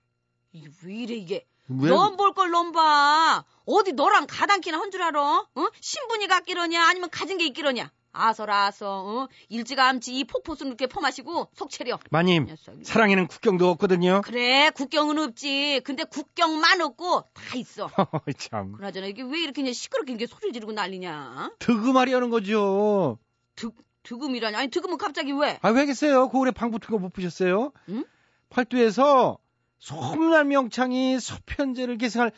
이게 0.51 0.67
왜 0.83 0.93
이래 0.95 1.15
이게 1.15 1.45
왜? 1.69 1.89
넌볼걸 1.89 2.51
넌 2.51 2.73
봐. 2.73 3.45
어디 3.65 3.93
너랑 3.93 4.27
가당키나 4.27 4.77
한 4.77 4.91
줄 4.91 5.01
알아? 5.03 5.21
어? 5.21 5.67
신분이 5.79 6.27
같기로냐 6.27 6.83
아니면 6.89 7.09
가진 7.09 7.37
게 7.37 7.45
있기로냐? 7.45 7.89
아서라 8.13 8.65
아서 8.65 9.03
어? 9.05 9.27
일찌감치 9.49 10.17
이 10.17 10.23
폭포수 10.25 10.65
늦게 10.65 10.87
퍼마시고 10.87 11.49
속 11.55 11.69
차려. 11.69 11.99
마님, 12.09 12.45
녀석이. 12.45 12.83
사랑에는 12.83 13.27
국경도 13.27 13.69
없거든요. 13.71 14.21
그래 14.23 14.69
국경은 14.71 15.17
없지. 15.19 15.81
근데 15.83 16.03
국경만 16.03 16.81
없고 16.81 17.21
다 17.33 17.57
있어. 17.57 17.89
참. 18.37 18.73
그나저나 18.73 19.07
이게 19.07 19.21
왜 19.23 19.39
이렇게 19.39 19.61
그냥 19.61 19.73
시끄럽게 19.73 20.13
이렇게 20.13 20.27
소리 20.27 20.51
지르고 20.51 20.71
난리냐? 20.73 21.51
득음하려는 21.59 22.29
거죠. 22.29 23.17
득 23.55 23.73
득음이라니 24.03 24.55
아니 24.55 24.67
득음은 24.69 24.97
갑자기 24.97 25.31
왜? 25.31 25.59
아, 25.61 25.69
왜겠어요? 25.69 26.29
고을에 26.29 26.51
방 26.51 26.71
붙은 26.71 26.89
거 26.89 26.97
못 26.97 27.13
보셨어요? 27.13 27.71
응? 27.89 28.03
팔도에서 28.49 29.37
소문난 29.79 30.47
명창이 30.49 31.19
서편제를 31.19 31.97
계승할 31.97 32.31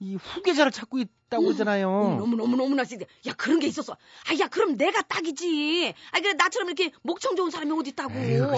이 0.00 0.14
후계자를 0.14 0.70
찾고 0.70 0.98
있다고 0.98 1.44
그러잖아요. 1.44 1.90
너무 2.20 2.36
너무 2.36 2.56
너무 2.56 2.74
나 2.76 2.84
진짜 2.84 3.04
야 3.26 3.32
그런 3.32 3.58
게 3.58 3.66
있었어. 3.66 3.96
아야 4.30 4.46
그럼 4.48 4.76
내가 4.76 5.02
딱이지. 5.02 5.92
아 6.12 6.20
그래 6.20 6.34
나처럼 6.34 6.68
이렇게 6.68 6.92
목청 7.02 7.34
좋은 7.34 7.50
사람이 7.50 7.72
어디 7.72 7.90
있다고? 7.90 8.14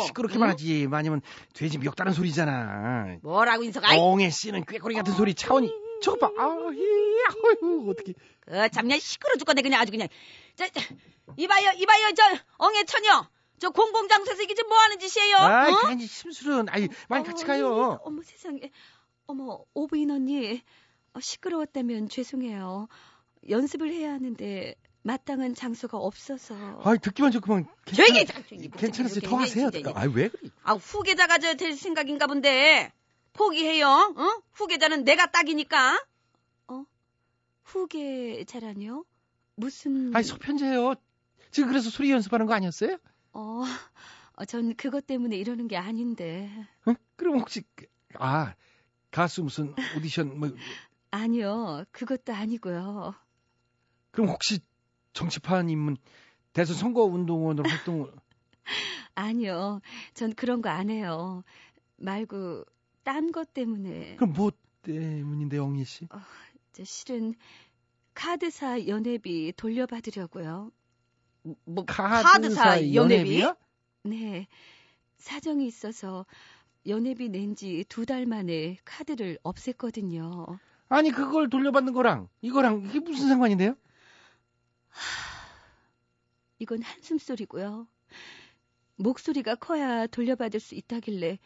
시끄럽게만 0.07 0.49
응? 0.49 0.53
하지. 0.53 0.87
아니면 0.91 1.23
돼지 1.55 1.79
멱 1.79 1.97
다는 1.97 2.13
소리잖아. 2.13 3.17
뭐라고? 3.23 3.65
아이, 3.85 3.99
엉애 3.99 4.29
씨는 4.29 4.65
꾀꼬리 4.67 4.95
같은 4.95 5.15
소리 5.15 5.35
차원이. 5.35 5.73
저거 6.03 6.19
봐. 6.19 6.43
아우, 6.43 6.73
히, 6.73 6.81
아유, 6.81 7.87
어떻게. 7.91 8.15
그 8.41 8.69
참냐 8.71 8.99
시끄러 8.99 9.37
죽겠네 9.37 9.63
그냥 9.63 9.81
아주 9.81 9.91
그냥. 9.91 10.09
자, 10.57 10.69
자, 10.69 10.81
이봐요 11.37 11.73
이봐요 11.77 12.13
저 12.15 12.23
엉애 12.59 12.85
처녀. 12.85 13.27
저 13.59 13.69
공공장소에서 13.71 14.43
이게 14.43 14.55
지금 14.55 14.69
뭐 14.71 14.79
하는 14.79 14.99
짓이에요? 14.99 15.37
아이, 15.37 15.73
어? 15.73 15.81
괜히 15.89 16.07
심술은. 16.07 16.69
아이, 16.71 16.89
많이 17.09 17.25
같이 17.25 17.45
가요. 17.45 17.99
어머 18.05 18.23
세상에. 18.23 18.71
어머 19.27 19.61
오부인 19.75 20.11
언니 20.11 20.57
어, 20.57 20.61
시끄러웠다면 21.19 22.09
죄송해요. 22.09 22.87
연습을 23.49 23.91
해야 23.93 24.13
하는데 24.13 24.75
마땅한 25.03 25.55
장소가 25.55 25.97
없어서. 25.99 26.55
아이, 26.85 26.99
듣기만 26.99 27.33
좋구만. 27.33 27.67
괜찮- 27.87 28.07
조용히 28.07 28.21
해. 28.21 28.69
괜찮았어요. 28.69 29.21
더 29.23 29.37
하세요. 29.39 29.71
아이, 29.95 30.09
왜 30.13 30.29
그래? 30.29 30.51
아 30.63 30.75
후계자가 30.75 31.39
저 31.39 31.55
될 31.55 31.75
생각인가 31.75 32.27
본데 32.27 32.93
포기해요. 33.33 33.89
어? 33.89 34.43
후계자는 34.53 35.05
내가 35.05 35.31
딱이니까. 35.31 35.99
후계자라뇨? 37.65 39.05
무슨? 39.55 40.15
아이, 40.15 40.23
서편제요. 40.25 40.95
지금 41.53 41.69
그래서 41.69 41.89
소리 41.89 42.11
연습하는 42.11 42.47
거 42.47 42.55
아니었어요? 42.55 42.99
어, 43.33 43.63
어, 44.35 44.45
전 44.45 44.75
그것 44.75 45.07
때문에 45.07 45.37
이러는 45.37 45.69
게 45.69 45.77
아닌데. 45.77 46.51
응? 46.89 46.97
그럼 47.17 47.39
혹시, 47.39 47.63
그- 47.77 47.87
아, 48.15 48.55
가수 49.13 49.43
무슨 49.45 49.75
오디션, 49.97 50.39
뭐, 50.39 50.51
아니요, 51.11 51.85
그것도 51.93 52.33
아니고요. 52.33 53.15
그럼 54.13 54.29
혹시 54.31 54.61
정치판 55.13 55.69
입문, 55.69 55.97
대선 56.53 56.77
선거 56.77 57.03
운동원으로 57.05 57.69
활동을. 57.69 58.13
아니요, 59.15 59.81
전 60.15 60.33
그런 60.35 60.63
거 60.63 60.69
안 60.69 60.91
해요. 60.91 61.43
말고 61.97 62.65
딴 63.03 63.33
것 63.33 63.53
때문에. 63.53 64.17
그럼 64.17 64.33
뭐 64.35 64.53
때문인데, 64.83 65.57
영희 65.57 65.85
씨? 65.85 66.07
저 66.73 66.85
실은 66.85 67.35
카드사 68.15 68.87
연회비 68.87 69.55
돌려받으려고요. 69.57 70.71
뭐 71.65 71.85
카드사 71.85 72.23
카드사 72.33 72.95
연회비? 72.95 72.95
연회비요? 72.95 73.57
네, 74.05 74.47
사정이 75.19 75.67
있어서 75.67 76.25
연회비 76.87 77.29
낸 77.31 77.55
지 77.55 77.85
두 77.89 78.07
달 78.07 78.27
만에 78.27 78.77
카드를 78.85 79.39
없앴거든요. 79.43 80.59
아니, 80.91 81.11
그걸 81.13 81.49
돌려받는 81.49 81.93
거랑, 81.93 82.29
이거랑, 82.43 82.83
이게 82.87 82.99
무슨 82.99 83.29
상관인데요? 83.29 83.77
이건 86.59 86.83
한숨 86.83 87.19
소리고요. 87.19 87.87
목소리가 88.97 89.55
커야 89.55 90.07
돌려받을 90.09 90.61
수 90.61 90.75
있다길래 90.75 91.39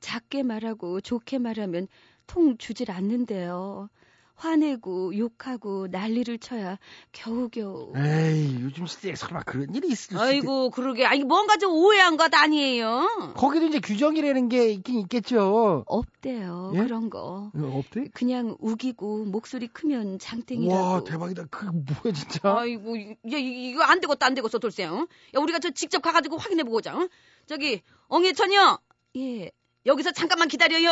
작게 0.00 0.42
말하고 0.44 1.00
좋게 1.00 1.38
말하면 1.38 1.88
통 2.26 2.56
주질 2.58 2.90
않는데요. 2.90 3.88
화내고 4.38 5.18
욕하고 5.18 5.88
난리를 5.88 6.38
쳐야 6.38 6.78
겨우겨우. 7.12 7.92
에이, 7.96 8.58
요즘 8.62 8.86
시대에 8.86 9.16
설마 9.16 9.42
그런 9.42 9.74
일이 9.74 9.88
있을 9.88 10.16
수 10.16 10.22
아이고 10.22 10.70
그러게 10.70 11.04
아이 11.04 11.24
뭔가 11.24 11.56
좀 11.56 11.72
오해한 11.72 12.16
것 12.16 12.32
아니에요. 12.32 13.32
거기도 13.36 13.66
이제 13.66 13.80
규정이라는 13.80 14.48
게 14.48 14.70
있긴 14.70 15.00
있겠죠. 15.00 15.82
없대요. 15.86 16.72
예? 16.76 16.78
그런 16.78 17.10
거. 17.10 17.50
어, 17.52 17.78
없대? 17.78 18.04
그냥 18.14 18.56
우기고 18.60 19.24
목소리 19.24 19.66
크면 19.66 20.20
장땡이라고. 20.20 20.80
와, 20.82 21.02
대박이다. 21.04 21.46
그 21.50 21.64
뭐야, 21.64 22.14
진짜? 22.14 22.40
아이고 22.58 22.96
이- 22.96 23.10
야, 23.32 23.36
이- 23.38 23.70
이거 23.70 23.82
안 23.82 24.00
되겠다 24.00 24.24
안 24.26 24.34
되겠어. 24.34 24.58
어? 24.58 25.06
야 25.34 25.40
우리가 25.40 25.58
저 25.58 25.70
직접 25.70 26.00
가가지고 26.00 26.36
확인해 26.36 26.62
보고 26.62 26.80
자. 26.80 26.96
어? 26.96 27.08
저기 27.46 27.82
엉해천이요. 28.06 28.78
예. 29.16 29.50
여기서 29.84 30.12
잠깐만 30.12 30.46
기다려요. 30.48 30.90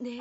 네. 0.00 0.18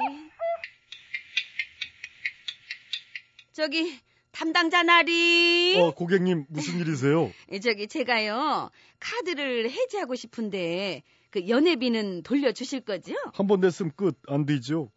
저기 3.61 3.99
담당자 4.31 4.83
나리. 4.83 5.75
어, 5.79 5.89
고객님, 5.95 6.45
무슨 6.47 6.79
일이세요? 6.79 7.31
예, 7.51 7.59
저기 7.59 7.87
제가요 7.87 8.69
카드를 8.99 9.71
해지하고 9.71 10.13
싶은데 10.13 11.01
그 11.31 11.47
연회비는 11.49 12.21
돌려주실 12.21 12.81
거죠? 12.81 13.15
한 13.33 13.47
번 13.47 13.59
냈으면 13.61 13.93
끝. 13.95 14.19
안 14.27 14.45
되죠. 14.45 14.91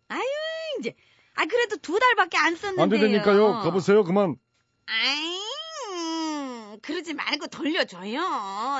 이제 0.78 0.94
아 1.36 1.46
그래도 1.46 1.78
두 1.78 1.98
달밖에 1.98 2.36
안 2.36 2.54
썼는데요. 2.54 2.82
안 2.82 2.90
되니까요. 2.90 3.52
가보세요, 3.62 4.04
그만. 4.04 4.36
아이 4.84 5.38
음, 5.94 6.78
그러지 6.82 7.14
말고 7.14 7.46
돌려줘요. 7.46 8.20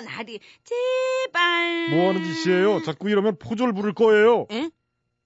나리 0.05 0.41
제발. 0.63 1.89
뭐 1.89 2.09
하는 2.09 2.23
짓이에요? 2.23 2.83
자꾸 2.83 3.09
이러면 3.09 3.39
포졸 3.39 3.73
부를 3.73 3.95
거예요. 3.95 4.47
에? 4.51 4.69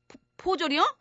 포- 0.06 0.18
포졸이요? 0.36 0.96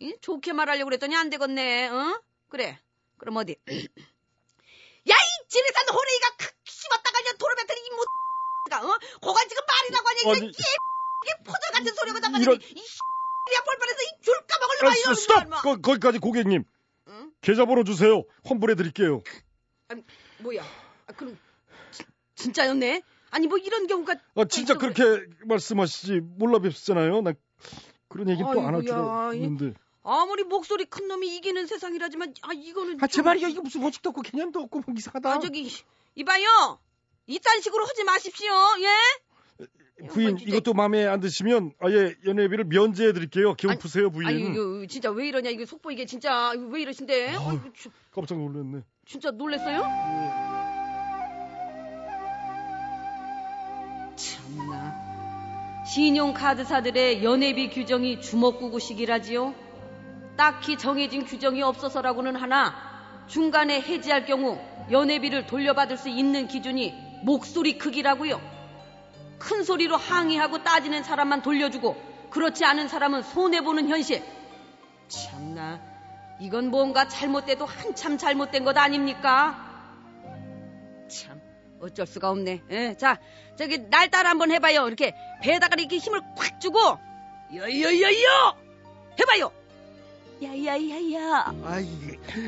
이, 0.00 0.16
좋게 0.20 0.52
말하려고 0.52 0.86
그랬더니 0.86 1.16
안 1.16 1.30
되겠네. 1.30 1.88
어? 1.88 2.20
그래. 2.48 2.78
그럼 3.18 3.36
어디? 3.36 3.56
야, 3.68 5.14
이 5.14 5.48
지리산 5.48 5.88
호레이가 5.88 6.36
크 6.38 6.46
씹었다가 6.64 7.20
이제 7.20 7.36
도로 7.38 7.54
뱉더니 7.56 7.80
이 7.80 7.90
못. 7.96 8.04
가 8.70 8.80
어? 8.84 8.98
고가 9.22 9.40
지금 9.48 9.62
말이라고 9.66 10.08
하냐? 10.08 10.20
아니, 10.32 10.46
이게 10.50 10.62
이게 11.24 11.42
포졸 11.42 11.58
같은 11.72 11.94
소리가 11.94 12.20
나가니 12.20 12.42
이런- 12.42 12.60
이 12.60 12.80
야, 13.54 13.62
볼뻔해서 13.64 13.98
이줄 14.20 14.34
까먹으려고 14.46 14.94
이러는 15.00 15.14
스톱! 15.14 15.50
거, 15.62 15.76
거기까지 15.80 16.18
고객님. 16.18 16.64
응? 17.08 17.32
계좌번호 17.40 17.84
주세요. 17.84 18.24
환불해 18.44 18.74
드릴게요. 18.74 19.22
뭐야? 20.40 20.62
아, 21.06 21.12
그럼 21.14 21.38
지- 21.90 22.04
진짜였네? 22.34 23.00
아니 23.30 23.46
뭐 23.46 23.56
이런 23.56 23.86
경우가 23.86 24.14
아, 24.36 24.44
진짜 24.44 24.74
그렇게 24.74 25.02
말씀하시지. 25.46 26.20
몰라 26.22 26.58
뵙잖아요. 26.58 27.22
나 27.22 27.32
그런 28.10 28.28
얘기 28.28 28.42
또안 28.42 28.74
할 28.74 28.82
줄 28.82 28.92
알았는데. 28.92 29.72
아무리 30.10 30.44
목소리 30.44 30.84
큰 30.86 31.06
놈이 31.08 31.36
이기는 31.36 31.66
세상이라지만 31.66 32.34
아 32.42 32.52
이거는 32.54 32.96
아, 33.02 33.06
좀- 33.06 33.08
제발이요. 33.08 33.48
이거 33.48 33.60
무슨 33.62 33.82
원칙도 33.82 34.10
없고 34.10 34.22
개념도 34.22 34.60
없고 34.60 34.80
뭐 34.86 34.94
이상하다. 34.96 35.30
아 35.32 35.38
저기 35.38 35.70
이봐요 36.14 36.78
이딴 37.26 37.60
식으로 37.60 37.84
하지 37.86 38.04
마십시오 38.04 38.52
예? 38.80 40.06
부인, 40.08 40.36
진짜- 40.36 40.44
이것도 40.56 40.74
마음에 40.74 41.04
안 41.06 41.18
드시면 41.20 41.72
아예 41.80 42.14
연회비를 42.24 42.64
면제해 42.66 43.12
드릴게요. 43.12 43.54
기운 43.54 43.72
아니, 43.72 43.80
푸세요, 43.80 44.10
부인. 44.10 44.28
아니 44.28 44.40
이거 44.42 44.86
진짜 44.88 45.10
왜 45.10 45.26
이러냐 45.28 45.50
이거 45.50 45.66
속보 45.66 45.90
이게 45.90 46.06
진짜 46.06 46.50
왜 46.70 46.80
이러신데 46.82 47.30
아유. 47.30 47.38
아이고, 47.50 47.72
참, 47.76 47.92
깜짝 48.12 48.38
놀랐네. 48.38 48.82
진짜 49.06 49.30
놀랬어요? 49.32 49.82
참나 54.16 55.84
신용카드사들의 55.86 57.24
연회비 57.24 57.70
규정이 57.70 58.20
주먹구구식이라지요 58.20 59.67
딱히 60.38 60.78
정해진 60.78 61.24
규정이 61.24 61.62
없어서라고는 61.62 62.36
하나 62.36 62.72
중간에 63.26 63.80
해지할 63.80 64.24
경우 64.24 64.58
연회비를 64.88 65.48
돌려받을 65.48 65.98
수 65.98 66.08
있는 66.08 66.46
기준이 66.46 66.94
목소리 67.24 67.76
크기라고요 67.76 68.40
큰 69.40 69.64
소리로 69.64 69.96
항의하고 69.96 70.62
따지는 70.62 71.02
사람만 71.02 71.42
돌려주고 71.42 72.00
그렇지 72.30 72.64
않은 72.64 72.86
사람은 72.86 73.22
손해보는 73.24 73.88
현실 73.88 74.22
참나 75.08 75.80
이건 76.40 76.70
뭔가 76.70 77.08
잘못돼도 77.08 77.66
한참 77.66 78.16
잘못된 78.16 78.64
것 78.64 78.78
아닙니까? 78.78 79.64
참 81.08 81.40
어쩔 81.80 82.06
수가 82.06 82.30
없네. 82.30 82.62
예, 82.70 82.96
자 82.96 83.18
저기 83.56 83.78
날 83.88 84.08
따라 84.10 84.30
한번 84.30 84.52
해봐요. 84.52 84.86
이렇게 84.86 85.14
배에다가 85.42 85.74
이렇게 85.78 85.96
힘을 85.96 86.20
콱 86.36 86.60
주고 86.60 86.78
여여여여 87.52 88.56
해봐요. 89.20 89.57
야야야야. 90.42 91.52
아이, 91.64 91.88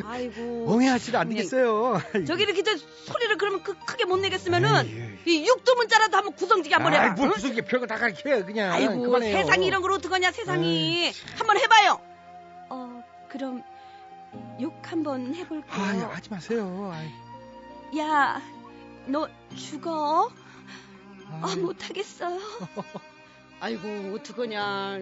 아이고 0.04 0.66
멍해하시도 0.66 1.18
안 1.18 1.28
네. 1.28 1.36
되겠어요. 1.36 2.00
저기 2.26 2.44
이렇게 2.44 2.62
저 2.62 2.76
소리를 2.76 3.36
그러면 3.36 3.62
그 3.62 3.74
크게 3.84 4.04
못 4.04 4.18
내겠으면은 4.18 4.86
에이, 5.26 5.40
이 5.42 5.46
육두 5.46 5.74
문자라도 5.74 6.16
한번 6.16 6.34
구성지게 6.34 6.74
한번 6.74 6.94
해봐. 6.94 7.02
아이? 7.04 7.10
무슨 7.28 7.54
게 7.54 7.62
별거 7.62 7.86
다 7.86 7.96
가르쳐요, 7.96 8.46
그냥. 8.46 8.72
아이고 8.72 9.00
그만해요. 9.00 9.36
세상이 9.38 9.66
이런 9.66 9.82
걸 9.82 9.92
어떡하냐 9.92 10.30
세상이 10.32 11.10
한번 11.36 11.56
해봐요. 11.58 12.00
어 12.70 13.02
그럼 13.28 13.62
욕 14.60 14.72
한번 14.90 15.34
해볼게요. 15.34 15.66
아이, 15.84 15.98
하지 15.98 16.30
마세요. 16.30 16.92
야, 17.98 18.40
너 19.06 19.28
죽어? 19.56 20.30
아. 21.42 21.54
못하겠어요. 21.56 22.38
아이고 23.60 24.14
어떡하냐. 24.16 24.98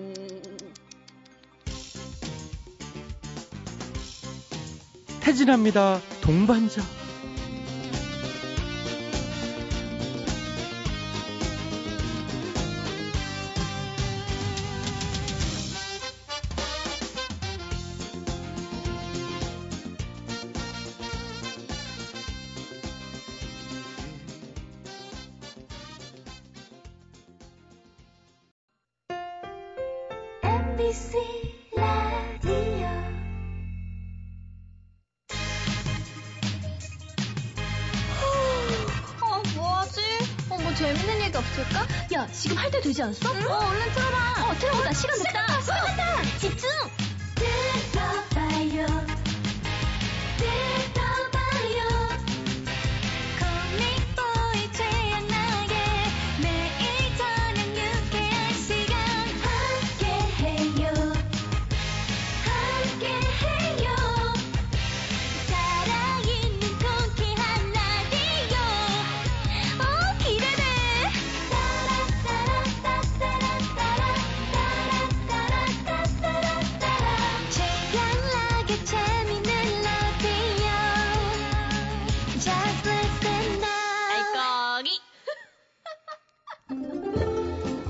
태진합니다. 5.28 6.00
동반자. 6.22 6.80
지금 42.32 42.56
할 42.56 42.70
때 42.70 42.80
되지 42.80 43.02
않았어? 43.02 43.28
어, 43.28 43.32
얼른 43.32 43.92
틀어봐. 43.92 44.50
어, 44.50 44.54
틀어보자. 44.58 44.92
시간 44.92 45.18
됐다. 45.22 45.60
시간 45.60 45.86
됐다. 45.86 46.38
집중! 46.38 46.68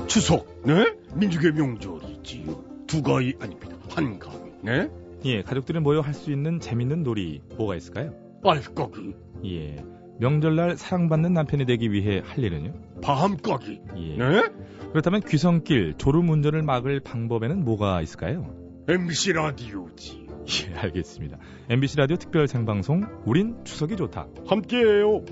추석, 0.09 0.62
네? 0.64 0.94
민족의 1.14 1.53
명절이지요. 1.53 2.64
두 2.87 3.03
가위 3.03 3.35
아닙니다. 3.40 3.77
한 3.90 4.18
가위, 4.18 4.51
네? 4.62 4.88
예, 5.25 5.42
가족들이 5.42 5.81
모여 5.81 6.01
할 6.01 6.14
수 6.14 6.33
있는 6.33 6.61
재밌는 6.61 7.03
놀이 7.03 7.42
뭐가 7.57 7.77
있을까요? 7.77 8.12
알까기, 8.44 9.14
예, 9.44 9.77
명절날 10.18 10.77
사랑받는 10.77 11.33
남편이 11.35 11.66
되기 11.66 11.92
위해 11.92 12.23
할 12.25 12.42
일은요? 12.42 12.73
밤까기, 13.03 13.81
예. 13.97 14.16
네? 14.16 14.42
그렇다면 14.92 15.21
귀성길 15.21 15.94
졸음 15.99 16.31
운전을 16.31 16.62
막을 16.62 17.01
방법에는 17.01 17.64
뭐가 17.64 18.01
있을까요? 18.01 18.55
MBC 18.88 19.35
라디오지요. 19.35 20.28
예, 20.49 20.75
알겠습니다. 20.75 21.39
MBC 21.69 21.97
라디오 21.99 22.17
특별 22.17 22.49
생방송 22.49 23.23
우린 23.27 23.63
추석이 23.65 23.97
좋다. 23.97 24.29
함께해요. 24.47 25.23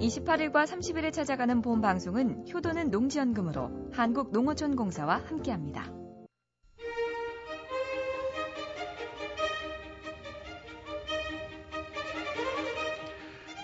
28일과 0.00 0.64
30일에 0.64 1.12
찾아가는 1.12 1.60
본 1.60 1.82
방송은 1.82 2.46
효도는 2.52 2.90
농지연금으로 2.90 3.90
한국농어촌공사와 3.92 5.22
함께합니다. 5.26 5.92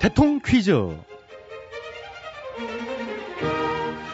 대통 0.01 0.41
퀴즈 0.45 0.73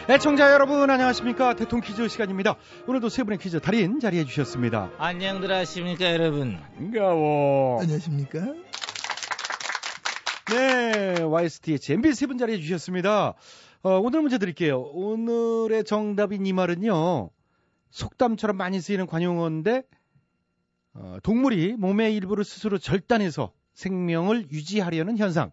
애청자 0.09 0.53
여러분 0.53 0.89
안녕하십니까 0.89 1.55
대통 1.57 1.81
퀴즈 1.81 2.07
시간입니다. 2.07 2.55
오늘도 2.87 3.09
세 3.09 3.25
분의 3.25 3.39
퀴즈 3.39 3.59
달인 3.61 3.99
자리해 3.99 4.25
주셨습니다. 4.25 4.91
안녕들 4.99 5.51
하십니까 5.51 6.13
여러분 6.13 6.59
반가워. 6.77 7.81
안녕하십니까? 7.81 8.55
네, 10.53 11.23
YSTH 11.23 11.93
MB 11.95 12.13
세 12.15 12.27
분 12.27 12.39
자리해 12.39 12.61
주셨습니다. 12.61 13.35
어, 13.83 13.91
오늘 13.99 14.21
문제 14.21 14.39
드릴게요. 14.39 14.81
오늘의 14.81 15.83
정답인 15.85 16.47
이 16.47 16.53
말은요. 16.53 17.31
속담처럼 17.91 18.57
많이 18.57 18.81
쓰이는 18.81 19.07
관용어인데 19.07 19.83
어, 20.95 21.17
동물이 21.25 21.75
몸의 21.79 22.15
일부를 22.15 22.45
스스로 22.45 22.79
절단해서 22.79 23.53
생명을 23.75 24.51
유지하려는 24.53 25.19
현상. 25.19 25.51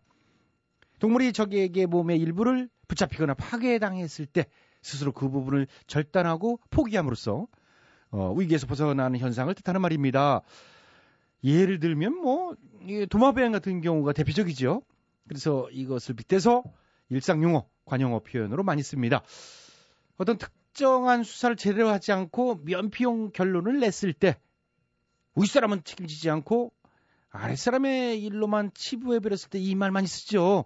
동물이 1.00 1.34
적에게 1.34 1.88
몸의 1.88 2.20
일부를 2.20 2.70
붙잡히거나 2.88 3.34
파괴당했을 3.34 4.26
때 4.26 4.46
스스로 4.82 5.12
그 5.12 5.30
부분을 5.30 5.68
절단하고 5.88 6.60
포기함으로써 6.70 7.48
어, 8.12 8.34
위기에서 8.34 8.68
벗어나는 8.68 9.20
현상을 9.20 9.54
뜻하는 9.56 9.82
말입니다. 9.82 10.42
예를 11.44 11.80
들면 11.80 12.16
뭐이 12.22 13.08
도마뱀 13.10 13.52
같은 13.52 13.82
경우가 13.82 14.14
대표적이죠. 14.14 14.82
그래서 15.28 15.70
이것을 15.72 16.16
빗대서 16.16 16.64
일상 17.10 17.44
용어, 17.44 17.68
관용어 17.86 18.20
표현으로 18.20 18.64
많이 18.64 18.84
씁니다. 18.84 19.24
어떤 20.18 20.38
특정한 20.38 21.24
수사를 21.24 21.56
제대로 21.56 21.90
하지 21.90 22.12
않고 22.12 22.62
면피용 22.64 23.32
결론을 23.32 23.80
냈을 23.80 24.14
때 24.14 24.38
윗사람은 25.36 25.84
책임지지 25.84 26.30
않고 26.30 26.72
아랫사람의 27.30 28.22
일로만 28.24 28.72
치부해버렸을 28.76 29.50
때 29.50 29.60
이말 29.60 29.92
많이 29.92 30.08
쓰죠. 30.08 30.66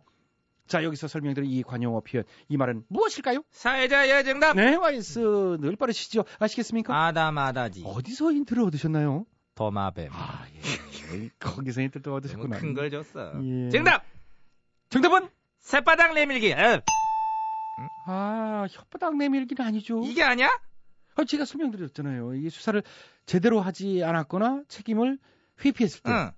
자 0.67 0.84
여기서 0.84 1.08
설명드린 1.08 1.49
이 1.49 1.63
관용어 1.63 2.01
표현 2.01 2.23
이 2.49 2.58
말은 2.58 2.84
무엇일까요? 2.89 3.43
사회자의 3.51 4.23
정답! 4.25 4.56
네 4.56 4.75
와이스 4.75 5.58
늘 5.60 5.75
빠르시죠? 5.75 6.25
아시겠습니까? 6.39 7.06
아다마다지. 7.08 7.84
어디서 7.86 8.34
힌트를 8.34 8.63
얻으셨나요? 8.63 9.25
도마뱀. 9.56 10.10
아 10.13 10.45
예, 10.56 11.30
거기서 11.39 11.82
힌트를 11.82 12.03
또 12.03 12.13
얻으셨구나. 12.15 12.58
큰 12.60 12.73
걸 12.73 12.91
줬어. 12.91 13.41
예. 13.43 13.69
정답! 13.69 14.03
정답은? 14.89 15.30
새바닥 15.60 16.13
내밀기. 16.13 16.53
어, 16.53 16.82
아 18.06 18.67
혓바닥 18.69 19.15
내밀기는 19.17 19.65
아니죠. 19.65 20.01
이게 20.03 20.23
아니야? 20.23 20.49
아, 21.15 21.23
제가 21.23 21.45
설명드렸잖아요. 21.45 22.36
이게 22.36 22.49
수사를 22.49 22.82
제대로 23.25 23.60
하지 23.60 24.03
않았거나 24.03 24.63
책임을 24.67 25.17
회피했을 25.65 26.01
때. 26.01 26.12
응 26.12 26.32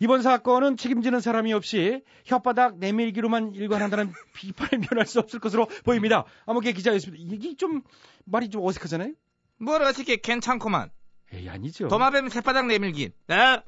이번 0.00 0.22
사건은 0.22 0.76
책임지는 0.76 1.20
사람이 1.20 1.52
없이 1.52 2.02
혓바닥 2.26 2.78
내밀기로만 2.78 3.54
일관한다는 3.54 4.12
비판을 4.34 4.86
면할 4.90 5.06
수 5.06 5.18
없을 5.18 5.40
것으로 5.40 5.66
보입니다. 5.84 6.24
아무개 6.46 6.72
기자였습니다. 6.72 7.22
이게 7.26 7.56
좀 7.56 7.82
말이 8.24 8.48
좀 8.48 8.64
어색하잖아요. 8.64 9.12
뭘 9.58 9.82
어떻게 9.82 10.16
괜찮구만 10.16 10.90
에이 11.32 11.48
아니죠. 11.48 11.88
도마뱀 11.88 12.28
새바닥 12.28 12.66
내밀기 12.66 13.10
어? 13.28 13.62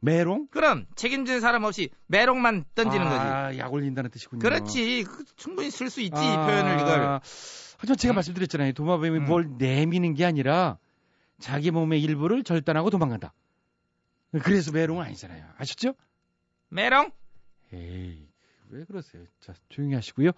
메롱? 0.00 0.46
그럼 0.50 0.86
책임지는 0.94 1.40
사람 1.40 1.64
없이 1.64 1.90
매롱만 2.06 2.64
던지는 2.74 3.04
거지 3.04 3.20
아, 3.20 3.56
약 3.58 3.72
올린다는 3.72 4.10
뜻이군요. 4.10 4.40
그렇지 4.40 5.04
그 5.04 5.24
충분히 5.36 5.70
쓸 5.70 5.90
수 5.90 6.00
있지 6.00 6.22
이 6.22 6.26
아, 6.26 6.46
표현을 6.46 6.80
이걸 6.80 7.20
하지만 7.78 7.96
제가 7.96 8.14
말씀드렸잖아요. 8.14 8.72
도마뱀이 8.72 9.18
음. 9.18 9.26
뭘 9.26 9.48
내미는 9.58 10.14
게 10.14 10.24
아니라 10.24 10.78
자기 11.38 11.70
몸의 11.70 12.02
일부를 12.02 12.42
절단하고 12.44 12.90
도망간다. 12.90 13.32
그래서 14.32 14.72
메롱은 14.72 15.04
아니잖아요. 15.04 15.44
아셨죠? 15.56 15.94
매롱 16.68 17.10
에이, 17.72 18.28
왜 18.70 18.84
그러세요? 18.84 19.24
자, 19.40 19.54
조용히 19.68 19.94
하시고요. 19.94 20.30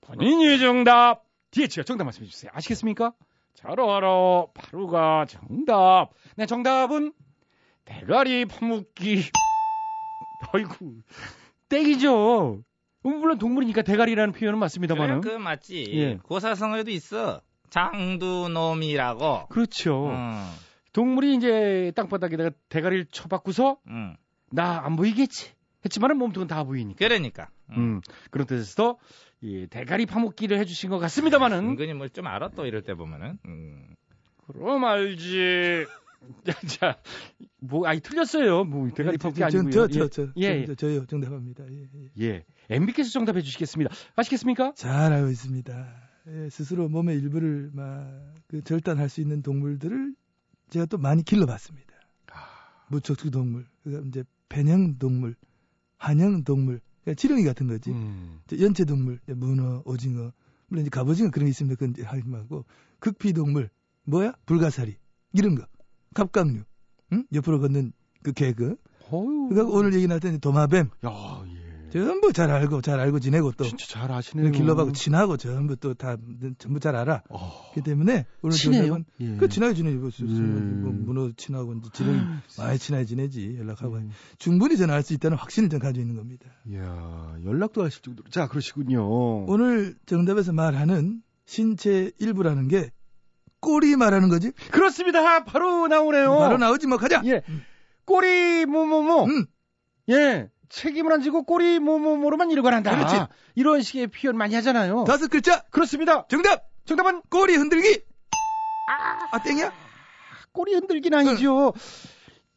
본인이 0.00 0.58
정답. 0.58 1.24
DH가 1.50 1.82
정답 1.84 2.04
말씀해 2.04 2.26
주세요. 2.28 2.50
아시겠습니까? 2.54 3.12
잘 3.54 3.70
알아. 3.72 4.46
바로가 4.54 5.26
정답. 5.26 6.10
네, 6.36 6.46
정답은 6.46 7.12
대가리 7.84 8.46
파묻기. 8.46 9.30
아이고, 10.52 10.96
땡이죠. 11.68 12.62
음, 13.04 13.18
물론 13.18 13.38
동물이니까 13.38 13.82
대가리라는 13.82 14.32
표현은 14.32 14.58
맞습니다만은. 14.58 15.20
그래, 15.20 15.34
그 15.34 15.38
맞지 15.38 15.92
예. 15.94 16.16
고사성어에도 16.22 16.90
있어 16.90 17.42
장두놈이라고 17.70 19.46
그렇죠. 19.48 20.06
음, 20.06 20.50
동물이 20.92 21.34
이제 21.36 21.92
땅바닥에다가 21.96 22.50
대가리를 22.68 23.06
쳐박고서 23.06 23.78
음. 23.88 24.16
나안 24.50 24.96
보이겠지. 24.96 25.52
했지만은 25.84 26.16
몸통은 26.18 26.46
다 26.48 26.64
보이니까. 26.64 26.96
그러니까 26.98 27.48
음. 27.70 27.76
음, 27.76 28.00
그런 28.30 28.46
뜻에서 28.46 28.98
이 29.40 29.66
대가리 29.68 30.06
파묻기를 30.06 30.58
해주신 30.58 30.90
것 30.90 30.98
같습니다만은 30.98 31.58
은근히 31.70 31.94
뭘 31.94 32.08
좀 32.10 32.26
알아 32.26 32.50
또 32.50 32.66
이럴 32.66 32.82
때 32.82 32.94
보면은 32.94 33.38
음. 33.46 33.94
그럼 34.46 34.84
알지. 34.84 35.86
자, 36.44 36.52
자, 36.68 36.98
뭐, 37.58 37.84
아니 37.88 37.98
틀렸어요. 38.00 38.62
뭐 38.62 38.88
대가리 38.90 39.18
파묻기 39.18 39.42
아니고요. 39.42 39.70
저, 39.72 39.88
저, 39.88 40.06
저, 40.08 40.28
예, 40.36 40.60
예, 40.60 40.66
저, 40.66 40.74
저요 40.76 41.04
정답합니다. 41.06 41.64
예, 41.68 41.88
예. 42.20 42.24
예. 42.28 42.44
MB께서 42.70 43.10
정답해 43.10 43.40
주시겠습니다. 43.42 43.92
아시겠습니까? 44.14 44.72
잘 44.76 45.12
알고 45.12 45.30
있습니다. 45.30 45.94
예, 46.28 46.48
스스로 46.50 46.88
몸의 46.88 47.18
일부를 47.18 47.70
막 47.72 48.32
그 48.52 48.62
절단할 48.62 49.08
수 49.08 49.22
있는 49.22 49.40
동물들을 49.42 50.14
제가 50.72 50.86
또 50.86 50.96
많이 50.96 51.22
길러봤습니다. 51.22 51.92
무척추 52.88 53.30
동물, 53.30 53.66
그다음 53.84 54.08
이제 54.08 54.24
배냥 54.48 54.96
동물, 54.98 55.36
한양 55.98 56.44
동물, 56.44 56.80
그러니까 57.02 57.20
지렁이 57.20 57.44
같은 57.44 57.66
거지. 57.66 57.90
음. 57.90 58.40
저 58.46 58.56
연체 58.58 58.86
동물, 58.86 59.20
문어, 59.26 59.82
오징어, 59.84 60.32
물론 60.68 60.82
이제 60.82 60.90
갑오징어 60.90 61.30
그런 61.30 61.44
게 61.44 61.50
있습니다. 61.50 61.78
그건 61.78 61.90
이제 61.90 62.02
하지 62.02 62.26
말고 62.26 62.64
극피 63.00 63.34
동물, 63.34 63.68
뭐야? 64.04 64.32
불가사리 64.46 64.96
이런 65.34 65.56
거, 65.56 65.66
갑각류, 66.14 66.62
응? 67.12 67.26
옆으로 67.34 67.60
걷는 67.60 67.92
그 68.22 68.32
개그. 68.32 68.76
어유. 69.12 69.48
그러니까 69.50 69.76
오늘 69.76 69.92
얘기 69.92 70.06
나왔더니 70.06 70.38
도마뱀 70.38 70.88
야, 71.04 71.44
예. 71.48 71.61
전부 71.92 72.32
잘 72.32 72.50
알고 72.50 72.80
잘 72.82 72.98
알고 73.00 73.20
지내고 73.20 73.52
또 73.52 73.64
진짜 73.64 73.86
잘 73.86 74.10
아시네요. 74.10 74.50
길러가고 74.50 74.92
친하고 74.92 75.36
전부 75.36 75.76
또 75.76 75.94
다 75.94 76.16
전부 76.58 76.80
잘 76.80 76.96
알아. 76.96 77.22
어, 77.28 77.70
그렇기 77.72 77.82
때문에 77.88 78.26
오늘 78.42 78.56
친해요? 78.56 78.82
정답은 78.86 79.04
예. 79.20 79.36
그 79.36 79.48
친하게 79.48 79.74
지내지 79.74 80.22
뭐, 80.24 80.32
음. 80.32 80.80
뭐 80.82 81.14
문어 81.14 81.32
친하고 81.36 81.74
이제 81.74 81.90
지렁이 81.92 82.20
많이 82.58 82.78
친하게 82.78 83.04
지내지 83.04 83.56
연락하고 83.58 83.96
음. 83.96 84.10
충분히 84.38 84.76
저는 84.76 84.94
알수 84.94 85.12
있다는 85.14 85.36
확신을 85.36 85.68
전 85.68 85.80
가지고 85.80 86.00
있는 86.02 86.16
겁니다. 86.16 86.46
이야, 86.68 87.36
연락도 87.44 87.84
하실 87.84 88.02
정도로. 88.02 88.28
자, 88.30 88.48
그러시군요. 88.48 89.44
오늘 89.46 89.96
정답에서 90.06 90.52
말하는 90.52 91.22
신체 91.44 92.10
일부라는 92.18 92.68
게 92.68 92.90
꼬리 93.60 93.94
말하는 93.96 94.28
거지? 94.28 94.50
그렇습니다. 94.70 95.44
바로 95.44 95.86
나오네요. 95.88 96.36
바로 96.38 96.58
나오지 96.58 96.86
뭐 96.86 96.98
가자. 96.98 97.22
예. 97.26 97.42
꼬리 98.04 98.66
뭐뭐뭐. 98.66 99.24
음. 99.26 99.46
예. 100.08 100.48
책임을 100.72 101.12
안 101.12 101.20
지고 101.20 101.42
꼬리 101.42 101.78
뭐뭐뭐로만 101.78 102.50
일관한다. 102.50 102.96
그렇지. 102.96 103.14
이런 103.54 103.82
식의 103.82 104.06
표현 104.08 104.36
많이 104.36 104.54
하잖아요. 104.54 105.04
다섯 105.04 105.28
글자 105.28 105.60
그렇습니다. 105.70 106.26
정답 106.28 106.64
정답은 106.86 107.22
꼬리 107.28 107.54
흔들기. 107.54 108.02
아, 109.30 109.38
땡이야? 109.42 109.72
꼬리 110.52 110.74
흔들기는 110.74 111.18
아니죠. 111.18 111.72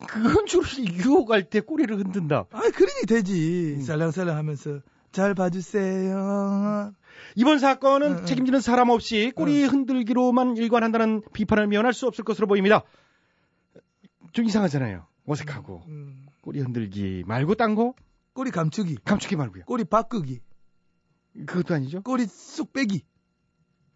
그건 0.08 0.46
주로 0.46 0.64
유혹할 0.80 1.50
때 1.50 1.60
꼬리를 1.60 1.96
흔든다. 1.98 2.46
아 2.52 2.60
그러니 2.60 3.06
되지. 3.08 3.76
음. 3.78 3.82
살랑살랑 3.82 4.36
하면서 4.38 4.80
잘 5.12 5.34
봐주세요. 5.34 6.94
이번 7.36 7.60
사건은 7.60 8.12
응, 8.12 8.18
응. 8.20 8.26
책임지는 8.26 8.60
사람 8.62 8.90
없이 8.90 9.32
꼬리 9.36 9.64
흔들기로만 9.64 10.58
일관한다는 10.58 11.22
비판을 11.34 11.68
면할 11.68 11.94
수 11.94 12.08
없을 12.08 12.24
것으로 12.24 12.48
보입니다. 12.48 12.84
좀 14.34 14.46
이상하잖아요. 14.46 15.06
어색하고. 15.28 15.84
음, 15.88 16.26
꼬리 16.42 16.60
흔들기 16.60 17.24
말고 17.26 17.56
딴 17.56 17.76
거? 17.76 17.94
꼬리 18.36 18.52
감추기, 18.52 18.98
감추기 19.06 19.38
말고요. 19.38 19.64
꼬리 19.64 19.86
바꾸기, 19.86 20.42
그것도 21.48 21.74
아니죠? 21.74 22.02
꼬리 22.04 22.26
쑥 22.28 22.74
빼기, 22.74 23.06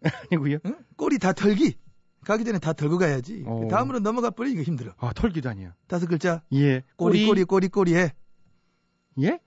아니고요. 0.32 0.58
응? 0.64 0.78
꼬리 0.96 1.18
다 1.18 1.32
털기. 1.32 1.78
가기 2.24 2.44
전에 2.44 2.58
다 2.58 2.74
털고 2.74 2.98
가야지. 2.98 3.44
어. 3.46 3.66
다음으로 3.70 3.98
넘어가 4.00 4.30
버리니까 4.30 4.62
힘들어. 4.62 4.92
아, 4.98 5.12
털기도 5.14 5.48
아니에요. 5.48 5.72
다섯 5.86 6.06
글자. 6.06 6.42
예. 6.52 6.82
꼬리 6.96 7.26
꼬리 7.26 7.44
꼬리 7.44 7.68
꼬리해. 7.68 8.12
예? 9.22 9.40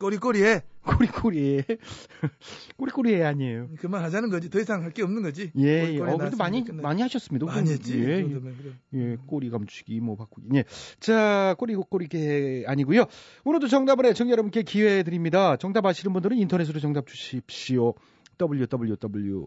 꼬리 0.00 0.16
꼬리해. 0.16 0.62
꼬리꼬리에. 0.82 1.62
꼬리꼬리에 2.78 3.22
아니에요. 3.22 3.68
그만 3.78 4.02
하자는 4.02 4.30
거지. 4.30 4.48
더 4.48 4.58
이상 4.58 4.82
할 4.82 4.92
게 4.92 5.02
없는 5.02 5.22
거지. 5.22 5.52
예, 5.58 5.92
예. 5.94 6.00
어, 6.00 6.16
그래도 6.16 6.36
많이, 6.38 6.64
끝나- 6.64 6.82
많이 6.82 7.02
하셨습니다. 7.02 7.44
많이 7.46 7.70
했지. 7.70 8.00
예, 8.00 8.22
그 8.22 8.74
예. 8.94 8.98
예, 9.12 9.16
꼬리 9.26 9.50
감추기, 9.50 10.00
뭐 10.00 10.16
바꾸기. 10.16 10.48
예. 10.54 10.64
자, 11.00 11.54
꼬리 11.58 11.74
꼬리게 11.74 12.64
아니고요. 12.66 13.04
오늘도 13.44 13.68
정답을 13.68 14.06
애청 14.06 14.30
여러분께 14.30 14.62
기회 14.62 15.02
드립니다. 15.02 15.56
정답 15.58 15.84
아시는 15.84 16.14
분들은 16.14 16.38
인터넷으로 16.38 16.80
정답 16.80 17.06
주십시오. 17.06 17.92
www. 18.40 19.46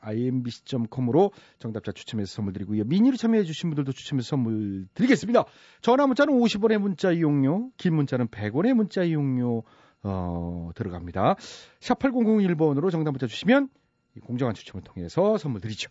imbc.com으로 0.00 1.32
정답자 1.58 1.92
추첨해서 1.92 2.34
선물 2.34 2.52
드리고요. 2.52 2.84
미니로 2.84 3.16
참여해 3.16 3.44
주신 3.44 3.70
분들도 3.70 3.92
추첨해서 3.92 4.28
선물 4.28 4.86
드리겠습니다. 4.94 5.44
전화 5.80 6.06
문자는 6.06 6.34
50원의 6.34 6.78
문자 6.78 7.12
이용료, 7.12 7.70
긴 7.76 7.94
문자는 7.94 8.28
100원의 8.28 8.74
문자 8.74 9.02
이용료 9.02 9.62
어, 10.02 10.70
들어갑니다. 10.74 11.36
샵 11.80 11.98
8001번으로 11.98 12.90
정답 12.90 13.10
문자 13.12 13.26
주시면 13.26 13.68
이 14.16 14.20
공정한 14.20 14.54
추첨을 14.54 14.84
통해서 14.84 15.36
선물 15.38 15.60
드리죠. 15.60 15.90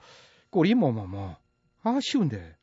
꼬리 0.50 0.74
뭐뭐뭐. 0.74 1.36
아, 1.84 2.00
쉬운데. 2.02 2.56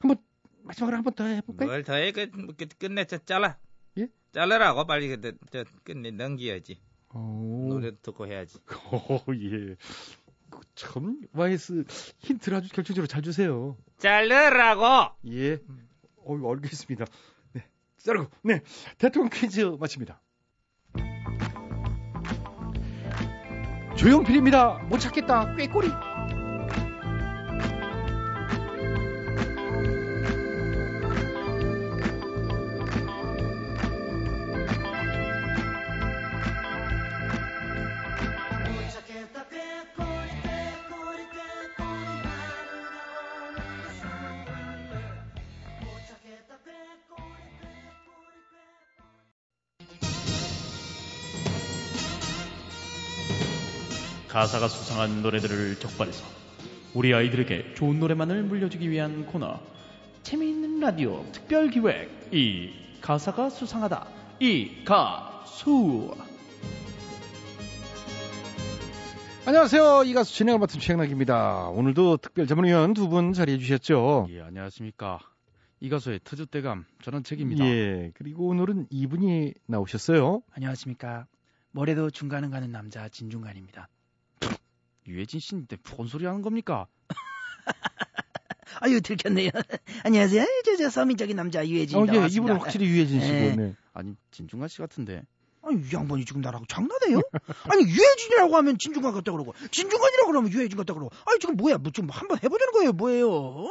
한번 0.00 0.18
마지막으로 0.64 0.96
한 0.96 1.04
번 1.04 1.14
더 1.14 1.24
해볼까요? 1.24 1.68
뭘 1.68 1.82
더해 1.84 2.12
그, 2.12 2.28
끝- 2.56 2.78
끝내 2.78 3.04
저 3.04 3.18
잘라. 3.18 3.56
예? 3.98 4.08
잘라라고 4.32 4.84
빨리 4.84 5.08
그, 5.16 5.38
저, 5.50 5.64
끝내 5.84 6.10
넘겨야지. 6.10 6.80
어, 7.10 7.66
노래 7.68 7.92
듣고 8.02 8.26
해야지. 8.26 8.58
어, 8.92 9.20
예. 9.32 9.76
그참 10.56 11.20
YS 11.32 11.84
힌트를 12.18 12.58
아주 12.58 12.68
결정적으로 12.70 13.06
잘 13.06 13.22
주세요. 13.22 13.76
잘라라고. 13.98 15.14
예. 15.30 15.60
어, 16.16 16.50
알겠습니다. 16.52 17.04
네. 17.52 17.64
자르고, 17.98 18.30
네. 18.42 18.60
대통령 18.98 19.30
퀴즈 19.30 19.60
마칩니다. 19.78 20.20
조용필입니다. 23.96 24.84
못 24.88 24.98
찾겠다. 24.98 25.56
꾀꼬리. 25.56 25.88
가사가 54.36 54.68
수상한 54.68 55.22
노래들을 55.22 55.76
적발해서 55.76 56.22
우리 56.92 57.14
아이들에게 57.14 57.72
좋은 57.72 57.98
노래만을 57.98 58.42
물려주기 58.42 58.90
위한 58.90 59.24
코너 59.24 59.58
재미있는 60.24 60.78
라디오 60.78 61.24
특별 61.32 61.70
기획 61.70 62.10
이 62.34 62.70
가사가 63.00 63.48
수상하다 63.48 64.06
이 64.40 64.84
가수 64.84 66.14
안녕하세요. 69.46 70.02
이 70.04 70.12
가수 70.12 70.34
진행을 70.34 70.58
맡은 70.58 70.80
최양락입니다. 70.80 71.68
오늘도 71.70 72.18
특별 72.18 72.46
전문위원 72.46 72.92
두 72.92 73.08
분 73.08 73.32
자리해 73.32 73.56
주셨죠. 73.56 74.26
예 74.28 74.42
안녕하십니까 74.42 75.18
이 75.80 75.88
가수의 75.88 76.20
터줏대감 76.24 76.84
저는 77.02 77.22
책입니다 77.24 77.64
예. 77.64 78.10
그리고 78.12 78.48
오늘은 78.48 78.88
이분이 78.90 79.54
나오셨어요. 79.64 80.42
안녕하십니까. 80.52 81.26
뭐래도 81.70 82.10
중간은 82.10 82.50
가는 82.50 82.70
남자 82.70 83.08
진중간입니다. 83.08 83.88
유해진 85.08 85.40
씨인데 85.40 85.76
뭔 85.96 86.08
소리 86.08 86.24
하는 86.26 86.42
겁니까 86.42 86.86
아유 88.80 89.00
들켰네요. 89.00 89.50
안녕하세요. 90.04 90.44
저, 90.64 90.76
저 90.76 90.90
서민적인 90.90 91.34
남자 91.36 91.66
유해진이 91.66 92.10
어, 92.10 92.12
예. 92.12 92.26
이분은 92.30 92.56
확실히 92.56 92.86
유해진 92.86 93.20
씨고. 93.20 93.32
예. 93.34 93.54
네. 93.56 93.74
아니 93.94 94.14
진중관 94.32 94.68
씨 94.68 94.78
같은데 94.78 95.22
아니 95.62 95.80
이 95.80 95.94
양반이 95.94 96.24
지금 96.26 96.42
나라고 96.42 96.66
장난해요? 96.66 97.20
아니 97.70 97.84
유해진이라고 97.84 98.54
하면 98.56 98.76
진중간 98.78 99.12
같다 99.14 99.32
그러고 99.32 99.54
진중간이라고 99.70 100.26
그러면 100.30 100.52
유해진 100.52 100.76
같다 100.76 100.92
그러고 100.92 101.10
아니 101.26 101.38
지금 101.38 101.56
뭐야 101.56 101.78
뭐 101.78 101.90
좀 101.92 102.08
한번 102.10 102.38
해보자는 102.42 102.72
거예요 102.72 102.92
뭐예요? 102.92 103.68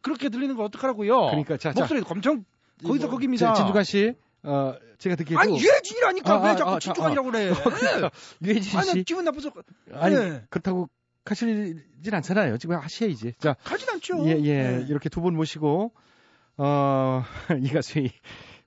그렇게 0.00 0.28
들리는 0.28 0.54
걸 0.54 0.64
어떡하라고요 0.66 1.26
그러니까 1.26 1.56
자, 1.58 1.72
자. 1.72 1.80
목소리도 1.80 2.06
엄청 2.08 2.44
거기서 2.84 3.06
뭐, 3.06 3.14
거기입니다 3.16 3.52
진- 3.52 3.54
진중관 3.56 3.82
씨, 3.84 4.14
어, 4.44 4.74
제가 4.98 5.16
듣기에도 5.16 5.40
아니 5.40 5.58
유해진이라니까 5.60 6.32
아, 6.32 6.40
왜 6.42 6.50
아, 6.50 6.56
자꾸 6.56 6.70
아, 6.72 6.78
진중간이라고 6.78 7.30
그래? 7.30 7.52
그러니까 7.52 8.10
유해진 8.42 8.78
아니 8.78 8.86
나씨 8.88 9.02
기분 9.04 9.24
나빠서 9.24 9.50
아니 9.92 10.14
네. 10.14 10.42
그렇다고 10.50 10.88
가시진 11.24 11.84
않잖아요. 12.10 12.56
지금 12.56 12.76
하셔야지. 12.76 13.34
자, 13.38 13.54
가진 13.62 13.88
않죠. 13.90 14.24
예, 14.26 14.30
예. 14.42 14.62
네. 14.62 14.86
이렇게 14.88 15.10
두 15.10 15.20
분 15.20 15.36
모시고, 15.36 15.92
어, 16.56 17.22
이 17.60 17.68
가수의 17.68 18.12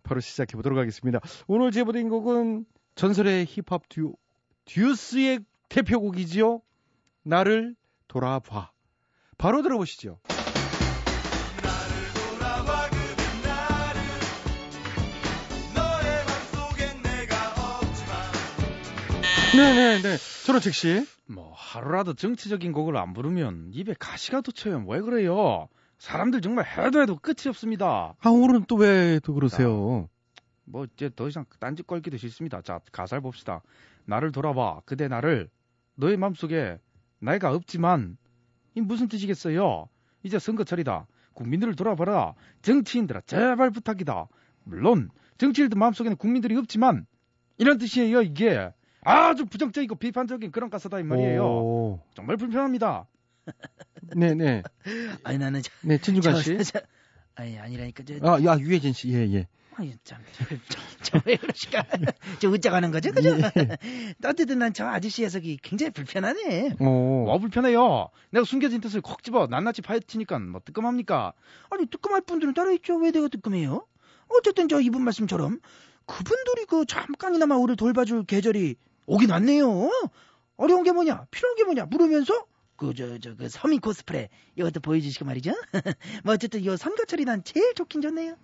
바로 0.03 0.19
시작해 0.21 0.55
보도록 0.57 0.77
하겠습니다. 0.77 1.19
오늘 1.47 1.71
제보된 1.71 2.09
곡은 2.09 2.65
전설의 2.93 3.45
힙합 3.47 3.89
듀오, 3.89 4.13
듀스의 4.65 5.39
대표곡이지요. 5.69 6.61
나를 7.23 7.75
돌아봐. 8.07 8.69
바로 9.39 9.63
들어보시죠. 9.63 10.19
네네네. 19.55 20.17
전원책 20.45 20.73
씨. 20.73 21.05
뭐 21.27 21.51
하루라도 21.55 22.13
정치적인 22.13 22.71
곡을 22.71 22.95
안 22.97 23.13
부르면 23.13 23.71
입에 23.73 23.93
가시가 23.99 24.41
돋쳐요. 24.41 24.85
왜 24.87 25.01
그래요? 25.01 25.67
사람들 25.97 26.41
정말 26.41 26.65
해도 26.65 27.01
해도 27.01 27.17
끝이 27.17 27.47
없습니다. 27.47 28.15
아, 28.19 28.29
오늘은 28.29 28.65
또 28.65 28.77
왜 28.77 29.19
또 29.23 29.33
그러세요? 29.33 30.07
뭐 30.65 30.85
이제 30.95 31.09
더 31.15 31.27
이상 31.27 31.45
딴짓 31.59 31.85
걸기도 31.85 32.17
싫습니다. 32.17 32.61
자 32.61 32.79
가사를 32.91 33.21
봅시다. 33.21 33.61
나를 34.05 34.31
돌아봐. 34.31 34.81
그대 34.85 35.07
나를 35.07 35.49
너의 35.95 36.17
마음속에 36.17 36.79
나이가 37.19 37.51
없지만 37.53 38.17
이 38.75 38.81
무슨 38.81 39.07
뜻이겠어요? 39.09 39.89
이제 40.23 40.39
선거철이다. 40.39 41.07
국민들을 41.33 41.75
돌아봐라. 41.75 42.33
정치인들아 42.61 43.21
제발 43.25 43.69
부탁이다. 43.71 44.27
물론 44.63 45.09
정치인들 45.37 45.77
마음속에는 45.77 46.15
국민들이 46.17 46.55
없지만 46.57 47.05
이런 47.57 47.77
뜻이에요 47.77 48.21
이게. 48.21 48.71
아주 49.03 49.45
부정적이고 49.45 49.95
비판적인 49.95 50.51
그런 50.51 50.69
가사다 50.69 50.99
이 50.99 51.03
말이에요. 51.03 51.43
오. 51.43 51.99
정말 52.13 52.37
불편합니다. 52.37 53.07
네네. 54.15 54.63
아니 55.23 55.37
나는 55.37 55.61
저, 55.61 55.71
네, 55.81 55.97
진중관 55.97 56.35
저, 56.35 56.41
씨. 56.41 56.57
저, 56.57 56.63
저, 56.63 56.81
아니 57.35 57.57
아니라니까 57.57 58.03
저, 58.03 58.13
아, 58.23 58.43
야, 58.43 58.57
유해진 58.59 58.93
씨. 58.93 59.09
예, 59.13 59.19
예. 59.33 59.47
아니 59.75 59.95
참저왜 60.03 61.37
그러실까? 61.37 61.85
저 62.39 62.49
웃자가는 62.49 62.91
거죠, 62.91 63.11
그죠? 63.13 63.29
예. 63.37 63.77
어쨌든 64.25 64.59
난 64.59 64.73
저 64.73 64.85
아저씨 64.85 65.21
녀석이 65.23 65.59
굉장히 65.63 65.91
불편하네. 65.91 66.75
오. 66.79 66.83
뭐 67.25 67.39
불편해요. 67.39 68.09
내가 68.31 68.43
숨겨진 68.45 68.81
뜻을 68.81 69.01
콕 69.01 69.23
집어 69.23 69.47
낱낱이 69.47 69.81
파헤치니까 69.81 70.39
뭐 70.39 70.61
뜨끔합니까? 70.63 71.33
아니 71.69 71.85
뜨끔할 71.87 72.21
분들은 72.21 72.53
따로 72.53 72.71
있죠. 72.73 72.97
왜 72.97 73.11
내가 73.11 73.27
뜨끔해요? 73.29 73.87
어쨌든 74.29 74.67
저 74.69 74.79
이분 74.79 75.03
말씀처럼 75.03 75.59
그분들이 76.05 76.65
그 76.67 76.85
잠깐이나마 76.85 77.55
우리를 77.55 77.75
돌봐줄 77.77 78.25
계절이 78.25 78.75
오긴 79.05 79.29
왔네요. 79.31 79.89
어려운 80.57 80.83
게 80.83 80.91
뭐냐, 80.91 81.25
필요한 81.31 81.55
게 81.55 81.63
뭐냐 81.63 81.85
물으면서 81.85 82.45
그저저그 82.75 83.49
서민 83.49 83.79
코스프레 83.79 84.29
이것도 84.57 84.79
보여주시고 84.79 85.25
말이죠. 85.25 85.51
뭐 86.23 86.33
어쨌든 86.33 86.61
이 86.61 86.77
선거철이 86.77 87.25
난 87.25 87.43
제일 87.43 87.73
좋긴 87.75 88.01
좋네요. 88.01 88.35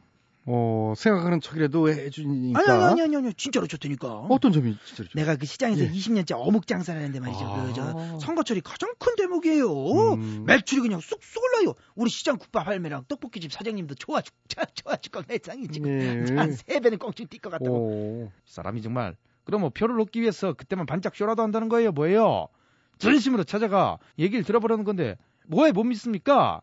어, 0.49 0.93
생각하는 0.95 1.41
척이라도 1.41 1.89
해주니까. 1.89 2.59
아니 2.59 2.69
아니 2.69 2.83
아니 2.85 3.01
아니 3.01 3.15
아니 3.17 3.33
진짜로 3.33 3.67
좋다니까. 3.67 4.27
어떤 4.29 4.53
점이 4.53 4.77
진짜로 4.85 5.09
좋 5.09 5.17
내가 5.17 5.35
그 5.35 5.45
시장에서 5.45 5.83
예. 5.83 5.91
20년째 5.91 6.37
어묵 6.37 6.67
장사를 6.67 6.97
하는데 6.99 7.19
말이죠. 7.19 7.45
아. 7.45 7.65
그저 7.65 8.19
선거철이 8.19 8.61
가장 8.61 8.93
큰 8.97 9.15
대목이에요. 9.17 10.13
음. 10.13 10.45
매출이 10.45 10.81
그냥 10.81 11.01
쑥쑥 11.01 11.43
올라요. 11.43 11.75
우리 11.95 12.09
시장 12.09 12.37
국밥 12.37 12.65
할매랑 12.65 13.05
떡볶이집 13.09 13.51
사장님도 13.51 13.95
좋아 13.95 14.21
죽 14.21 14.33
좋아 14.73 14.95
죽고 14.95 15.23
내장이 15.27 15.67
지금 15.67 15.89
예. 15.89 16.35
한세 16.35 16.79
배는 16.79 16.97
꽁충 16.97 17.27
뛸것 17.27 17.49
같다고. 17.49 17.75
오. 17.75 18.31
사람이 18.45 18.81
정말 18.81 19.17
그럼 19.47 19.61
뭐 19.61 19.69
표를 19.69 19.97
얻기 20.01 20.19
위해서 20.21 20.51
그때만 20.51 20.85
반짝 20.85 21.15
쇼라도 21.15 21.41
한다는 21.41 21.69
거예요 21.69 21.93
뭐예요 21.93 22.49
진심으로 22.97 23.45
찾아가 23.45 23.97
얘기를 24.19 24.43
들어보라는 24.43 24.83
건데 24.83 25.15
뭐에 25.47 25.71
못 25.71 25.85
믿습니까 25.85 26.59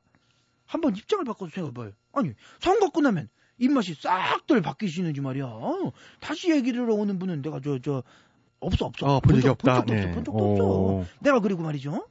한번 0.66 0.94
입장을 0.94 1.24
바꿔서 1.24 1.50
생각해봐요. 1.50 1.92
아니 2.12 2.32
선거 2.60 2.90
끝나면 2.90 3.28
입맛이 3.58 3.94
싹들 3.94 4.60
바뀌시는지 4.60 5.20
말이야. 5.22 5.46
다시 6.20 6.50
얘기를 6.50 6.88
오는 6.90 7.18
분은 7.18 7.40
내가 7.40 7.60
저 7.60 7.78
저 7.78 8.02
없어 8.60 8.84
없어. 8.86 9.06
어, 9.06 9.20
본 9.20 9.34
적이 9.36 9.42
적- 9.42 9.50
없다. 9.52 9.84
본 9.84 9.86
적도 9.86 9.94
네. 9.94 10.00
없어. 10.02 10.14
본 10.14 10.24
적도 10.24 10.38
오. 10.38 10.98
없어. 11.00 11.10
내가 11.20 11.40
그리고 11.40 11.62
말이죠. 11.62 12.06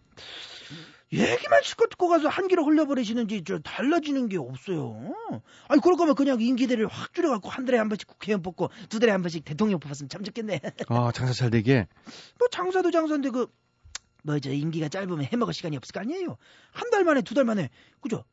얘기만 1.14 1.62
실컷 1.64 1.90
듣고 1.90 2.08
가서 2.08 2.28
한기로 2.28 2.66
흘려버리시는지 2.66 3.44
저 3.46 3.60
달라지는 3.60 4.30
게 4.30 4.38
없어요. 4.38 5.14
아니 5.68 5.82
그럴 5.82 5.96
거면 5.98 6.16
그냥 6.16 6.42
임기대를 6.42 6.88
확 6.88 7.14
줄여갖고 7.14 7.50
한 7.50 7.66
달에 7.66 7.78
한 7.78 7.90
번씩 7.90 8.08
국회의원 8.08 8.42
뽑고 8.42 8.70
두 8.90 9.00
달에 9.00 9.12
한 9.12 9.22
번씩 9.22 9.46
대통령 9.46 9.80
뽑았으면 9.80 10.10
참 10.10 10.24
좋겠네. 10.24 10.60
아, 10.90 11.12
장사 11.14 11.34
잘 11.34 11.50
되게. 11.52 11.88
뭐 12.40 12.48
장사도 12.52 12.92
장사인데 12.92 13.30
그 13.30 13.48
뭐 14.26 14.40
저 14.40 14.52
임기가 14.54 14.88
짧으면 14.88 15.26
해먹을 15.26 15.54
시간이 15.54 15.76
없을 15.76 15.92
거 15.92 16.00
아니에요. 16.00 16.38
한 16.72 16.90
달 16.92 17.04
만에 17.04 17.22
두 17.22 17.34
달 17.36 17.44
만에 17.44 17.70
그죠? 18.00 18.24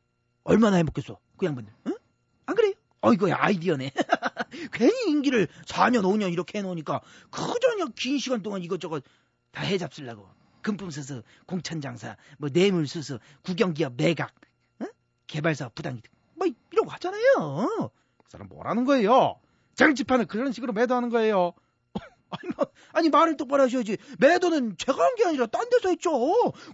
얼마나 0.45 0.77
해먹겠어 0.77 1.19
그 1.37 1.45
양반들? 1.45 1.73
응? 1.87 1.97
안 2.45 2.55
그래요? 2.55 2.73
어이구 3.01 3.29
아이디어네. 3.33 3.91
괜히 4.71 4.93
임기를 5.09 5.47
4년 5.65 6.03
5년 6.03 6.31
이렇게 6.31 6.59
해놓으니까 6.59 7.01
그저녁 7.29 7.93
긴 7.95 8.19
시간 8.19 8.41
동안 8.41 8.61
이것저것 8.63 9.03
다 9.51 9.63
해잡으려고. 9.63 10.29
금품수수, 10.61 11.23
공천장사, 11.45 12.17
뭐 12.37 12.49
뇌물수수, 12.51 13.19
국영기업 13.43 13.93
매각, 13.97 14.33
어? 14.79 14.85
개발사업 15.27 15.75
부당이득, 15.75 16.11
뭐거 16.35 16.91
하잖아요. 16.93 17.89
그 18.23 18.29
사람 18.29 18.47
뭐라는 18.47 18.85
거예요? 18.85 19.39
정치판을 19.75 20.25
그런 20.25 20.51
식으로 20.51 20.73
매도하는 20.73 21.09
거예요. 21.09 21.53
아니, 22.31 22.53
뭐, 22.55 22.65
아니 22.93 23.09
말을 23.09 23.37
똑바로 23.37 23.63
하셔야지. 23.63 23.97
매도는 24.19 24.77
제가 24.77 24.97
한 25.03 25.15
게 25.15 25.25
아니라 25.25 25.45
딴 25.47 25.69
데서 25.69 25.89
했죠. 25.89 26.11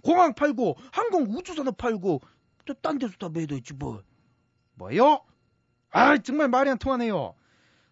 공항 0.02 0.34
팔고 0.34 0.76
항공 0.92 1.24
우주산업 1.24 1.76
팔고 1.76 2.20
또 2.64 2.74
딴 2.74 2.98
데서 2.98 3.14
다 3.18 3.28
매도했지 3.28 3.74
뭐. 3.74 4.02
뭐요? 4.74 5.24
아 5.90 6.16
정말 6.18 6.48
말이 6.48 6.70
안 6.70 6.78
통하네요. 6.78 7.34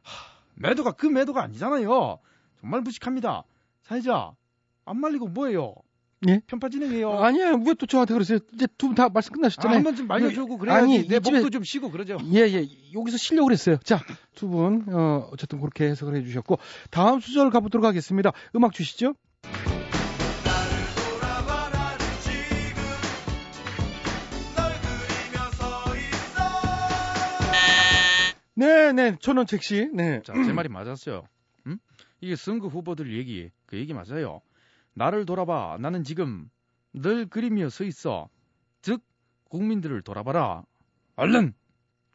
하, 0.03 0.43
매도가 0.55 0.93
그 0.93 1.07
매도가 1.07 1.43
아니잖아요. 1.43 2.19
정말 2.61 2.81
무식합니다. 2.83 3.45
사회자 3.83 4.33
안 4.85 5.01
말리고 5.01 5.29
뭐예요? 5.29 5.75
예? 6.29 6.41
편파 6.47 6.69
진행해요. 6.71 7.11
아니에요. 7.13 7.61
왜 7.67 7.75
또 7.75 7.85
저한테 7.87 8.15
그러세요? 8.15 8.39
이제 8.55 8.67
두 8.79 8.89
분 8.89 8.95
다 8.95 9.09
말씀 9.11 9.33
아, 9.33 9.35
끝나셨잖아요. 9.35 9.77
한 9.77 9.85
번쯤 9.85 10.07
말려주고 10.07 10.57
그래야지 10.59 10.83
아니, 10.83 10.99
내이 11.09 11.21
집에- 11.21 11.31
목도 11.41 11.51
좀 11.51 11.63
쉬고 11.63 11.91
그러죠. 11.91 12.17
예, 12.33 12.41
예. 12.41 12.67
여기서 12.95 13.19
쉬려고 13.19 13.47
그랬어요. 13.49 13.77
자, 13.85 14.01
두 14.35 14.49
분, 14.49 14.87
어, 14.89 15.29
어쨌든 15.33 15.61
그렇게 15.61 15.85
해석을 15.85 16.17
해주셨고, 16.17 16.59
다음 16.91 17.21
수절 17.21 17.51
가보도록 17.51 17.85
하겠습니다. 17.87 18.33
음악 18.55 18.73
주시죠. 18.73 19.13
네, 28.55 28.93
네. 28.93 29.17
전원책 29.21 29.63
씨. 29.63 29.89
네. 29.93 30.23
자, 30.25 30.33
제 30.33 30.53
말이 30.53 30.69
맞았어요. 30.71 31.27
음? 31.67 31.79
이게 32.21 32.37
선거 32.37 32.69
후보들 32.69 33.15
얘기, 33.17 33.51
그 33.67 33.77
얘기 33.77 33.93
맞아요. 33.93 34.41
나를 34.97 35.27
돌아봐. 35.27 35.77
나는 35.79 36.05
지금 36.05 36.51
늘 36.93 37.27
그리며 37.27 37.69
서 37.69 37.85
있어. 37.85 38.29
즉, 38.81 39.03
국민들을 39.51 40.03
돌아봐라. 40.03 40.65
얼른! 41.17 41.55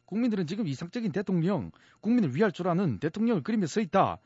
국민들은 0.04 0.46
지금 0.46 0.66
이상적인 0.66 1.12
대통령, 1.12 1.70
국민을 2.00 2.34
위할 2.34 2.52
줄 2.52 2.68
아는 2.68 2.98
대통령을 2.98 3.42
그리며 3.42 3.66
서 3.66 3.80
있다. 3.80 4.18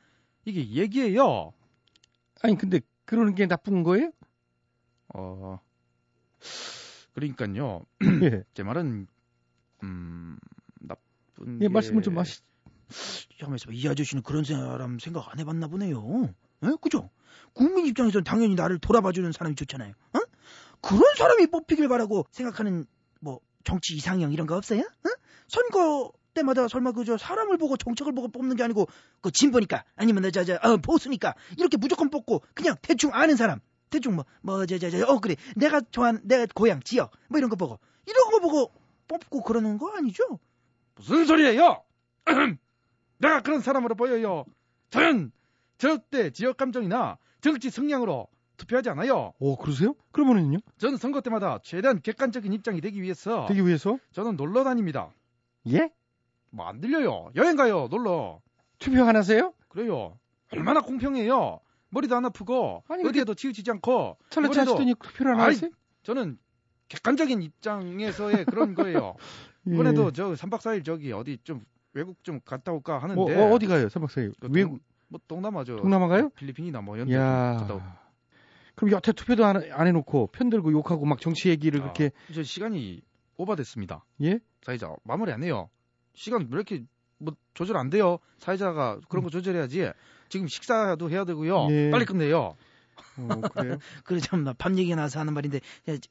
이게 0.44 0.68
얘기예요. 0.70 1.52
아니, 2.42 2.56
근데 2.56 2.80
그러는 3.04 3.34
게 3.34 3.46
나쁜 3.46 3.82
거예요? 3.82 4.10
어, 5.14 5.60
그러니까요. 7.12 7.84
예. 8.24 8.42
제 8.54 8.62
말은, 8.62 9.06
음, 9.82 10.38
나쁜. 10.80 11.56
예, 11.60 11.66
게... 11.66 11.68
말씀을 11.68 12.02
좀 12.02 12.18
하시, 12.18 12.40
야면서 13.42 13.70
이 13.70 13.86
아저씨는 13.86 14.22
그런 14.22 14.44
사람 14.44 14.98
생각 14.98 15.30
안 15.30 15.38
해봤나 15.38 15.68
보네요. 15.68 16.34
에? 16.64 16.68
그죠? 16.80 17.10
국민 17.52 17.86
입장에서는 17.86 18.24
당연히 18.24 18.54
나를 18.54 18.78
돌아봐주는 18.78 19.30
사람이 19.32 19.56
좋잖아요. 19.56 19.92
어? 20.14 20.18
그런 20.80 21.02
사람이 21.16 21.48
뽑히길 21.48 21.88
바라고 21.88 22.26
생각하는 22.30 22.86
뭐 23.20 23.40
정치 23.64 23.94
이상형 23.94 24.32
이런 24.32 24.46
거 24.46 24.56
없어요? 24.56 24.80
어? 24.80 25.08
선거 25.48 26.12
때마다 26.34 26.68
설마 26.68 26.92
그저 26.92 27.16
사람을 27.16 27.56
보고 27.56 27.76
정책을 27.76 28.12
보고 28.12 28.28
뽑는 28.28 28.56
게 28.56 28.62
아니고 28.62 28.86
그 29.20 29.30
진보니까 29.30 29.84
아니면 29.96 30.30
저저 30.30 30.58
어, 30.62 30.76
보수니까 30.76 31.34
이렇게 31.56 31.76
무조건 31.76 32.10
뽑고 32.10 32.42
그냥 32.54 32.76
대충 32.82 33.14
아는 33.14 33.36
사람 33.36 33.60
대충 33.90 34.18
뭐뭐저저저어 34.42 35.20
그래 35.20 35.36
내가 35.56 35.80
좋아하는 35.80 36.20
내가 36.24 36.46
고향 36.54 36.80
지역 36.82 37.10
뭐 37.28 37.38
이런 37.38 37.48
거 37.48 37.56
보고 37.56 37.78
이런 38.06 38.30
거 38.30 38.40
보고 38.40 38.72
뽑고 39.08 39.42
그러는 39.42 39.78
거 39.78 39.96
아니죠? 39.96 40.38
무슨 40.96 41.24
소리예요? 41.24 41.82
내가 43.18 43.42
그런 43.42 43.60
사람으로 43.60 43.94
보여요. 43.94 44.44
저는 44.90 45.32
절대 45.78 46.30
지역 46.30 46.56
감정이나 46.56 47.18
정치 47.40 47.70
성향으로 47.70 48.28
투표하지 48.56 48.88
않아요. 48.90 49.34
오, 49.38 49.56
그러세요? 49.56 49.94
그러면은요? 50.12 50.58
저는 50.78 50.96
선거 50.96 51.20
때마다 51.20 51.58
최대한 51.62 52.00
객관적인 52.00 52.52
입장이 52.52 52.80
되기 52.80 53.02
위해서 53.02 53.46
되기 53.46 53.64
위해서? 53.66 53.98
저는 54.12 54.36
놀러 54.36 54.64
다닙니다. 54.64 55.12
예? 55.70 55.90
뭐 56.50 56.66
안 56.68 56.80
들려요. 56.80 57.30
여행 57.36 57.56
가요. 57.56 57.88
놀러. 57.90 58.40
투표 58.78 59.04
안 59.04 59.14
하세요? 59.16 59.52
그래요. 59.68 60.18
얼마나 60.52 60.80
공평해요. 60.80 61.60
머리도 61.90 62.16
안 62.16 62.24
아프고 62.24 62.82
아니, 62.88 63.06
어디에도 63.06 63.34
치우치지 63.34 63.70
않고 63.72 64.16
이번에도 64.32 64.60
하시더니 64.60 64.94
투표를 64.94 65.34
안 65.34 65.40
하세요? 65.40 65.70
저는 66.02 66.38
객관적인 66.88 67.42
입장에서의 67.42 68.44
그런 68.46 68.74
거예요. 68.74 69.16
예. 69.68 69.74
이번에도 69.74 70.12
저 70.12 70.32
3박 70.32 70.58
4일 70.60 70.84
저기 70.84 71.12
어디 71.12 71.38
좀 71.44 71.62
외국 71.92 72.22
좀 72.24 72.40
갔다 72.44 72.72
올까 72.72 72.98
하는데 72.98 73.14
뭐, 73.20 73.30
어, 73.32 73.52
어 73.52 73.58
디 73.58 73.66
가요, 73.66 73.88
삼박사일? 73.88 74.32
그 74.40 74.48
외국, 74.50 74.80
뭐 75.08 75.20
동남아죠. 75.28 75.76
동남아 75.76 76.08
가요? 76.08 76.30
필리핀이나 76.30 76.80
뭐야 76.80 77.04
갔다. 77.58 78.00
그럼 78.74 78.92
여태 78.92 79.12
투표도 79.12 79.44
안, 79.44 79.56
안 79.72 79.86
해놓고 79.86 80.28
편들고 80.28 80.72
욕하고 80.72 81.06
막 81.06 81.20
정치 81.20 81.48
얘기를 81.48 81.80
그렇게 81.80 82.10
아, 82.28 82.32
저 82.34 82.42
시간이 82.42 83.00
오버됐습니다. 83.36 84.04
예? 84.22 84.38
사회자 84.62 84.92
마무리 85.04 85.32
안 85.32 85.42
해요. 85.42 85.70
시간 86.14 86.42
왜 86.50 86.56
이렇게 86.56 86.84
뭐 87.18 87.34
조절 87.54 87.76
안 87.78 87.88
돼요? 87.88 88.18
사회자가 88.38 89.00
그런 89.08 89.24
거 89.24 89.30
조절해야지. 89.30 89.90
지금 90.28 90.46
식사도 90.48 91.08
해야 91.10 91.24
되고요. 91.24 91.68
예. 91.70 91.90
빨리 91.90 92.04
끝내요. 92.04 92.56
어, 93.18 93.28
그래요? 93.54 93.78
그래 94.04 94.20
참밥 94.20 94.76
얘기 94.76 94.94
나서 94.94 95.20
하는 95.20 95.32
말인데 95.32 95.60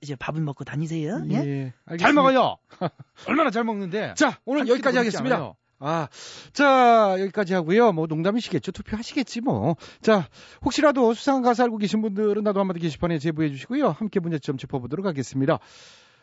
이제- 0.02 0.16
밥은 0.16 0.44
먹고 0.46 0.64
다니세요? 0.64 1.22
예? 1.32 1.36
예. 1.36 1.98
잘. 1.98 2.14
먹어요. 2.14 2.58
얼마나 3.28 3.52
잘 3.52 3.64
먹는데. 3.64 4.14
자, 4.16 4.40
오늘 4.46 4.62
한 4.62 4.68
여기까지 4.70 4.98
하겠습니다. 4.98 5.36
않아요. 5.36 5.56
아, 5.88 6.08
자, 6.52 7.16
여기까지 7.20 7.54
하고요. 7.54 7.92
뭐 7.92 8.08
농담이시겠죠. 8.08 8.72
투표하시겠지 8.72 9.42
뭐. 9.42 9.76
자, 10.02 10.28
혹시라도 10.64 11.14
수상한 11.14 11.44
가수 11.44 11.62
알고 11.62 11.78
계신 11.78 12.02
분들은 12.02 12.44
나도 12.44 12.60
한마디 12.60 12.80
게시판에 12.80 13.20
제보해 13.20 13.50
주시고요. 13.52 13.90
함께 13.90 14.20
문제점 14.20 14.58
짚어보도록 14.58 15.06
하겠습니다. 15.06 15.60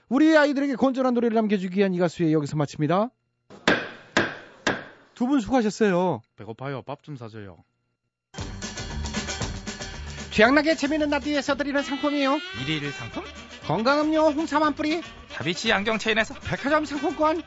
우리 0.08 0.36
아이들에게 0.36 0.74
건전한 0.74 1.14
노래를 1.14 1.36
남겨주기 1.36 1.78
위한 1.78 1.94
이 1.94 1.98
가수의 1.98 2.32
여기서 2.32 2.56
마칩니다. 2.56 3.10
두 5.14 5.26
분 5.26 5.40
수고하셨어요. 5.40 6.22
배고파요. 6.36 6.82
밥 6.82 7.02
좀 7.04 7.16
사줘요. 7.16 7.58
최양락의 10.32 10.74
재미있는 10.74 11.10
라디오에서 11.10 11.54
드리는 11.56 11.80
상품이에요. 11.82 12.38
일일 12.66 12.90
상품? 12.90 13.22
건강음료 13.66 14.30
홍삼 14.30 14.62
한 14.64 14.74
뿌리, 14.74 15.00
다비치 15.30 15.72
안경 15.72 15.98
체인에서 15.98 16.34
백화점 16.40 16.84
상품권, 16.84 17.42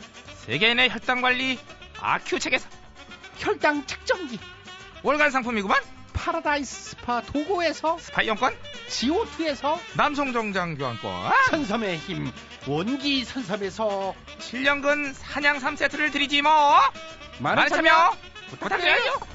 세계인의 0.46 0.90
혈당 0.92 1.22
관리 1.22 1.58
아큐첵에서 2.00 2.68
혈당 3.38 3.86
측정기, 3.86 4.40
월간 5.04 5.32
상품이구만. 5.32 5.82
파라다이스 6.14 6.92
스파 6.92 7.22
도고에서 7.22 7.98
스파 8.00 8.22
이용권, 8.22 8.56
지오투에서 8.90 9.80
남성 9.96 10.32
정장 10.32 10.76
교환권, 10.76 11.32
선섬의 11.52 11.98
힘 11.98 12.32
원기 12.68 13.26
선섬에서 13.26 14.16
7년근 14.40 15.14
산양삼 15.14 15.60
세트를 15.60 16.12
드리지 16.12 16.42
뭐. 16.42 16.52
많은 17.40 17.68
참여 17.68 18.16
부탁드려요. 18.50 19.35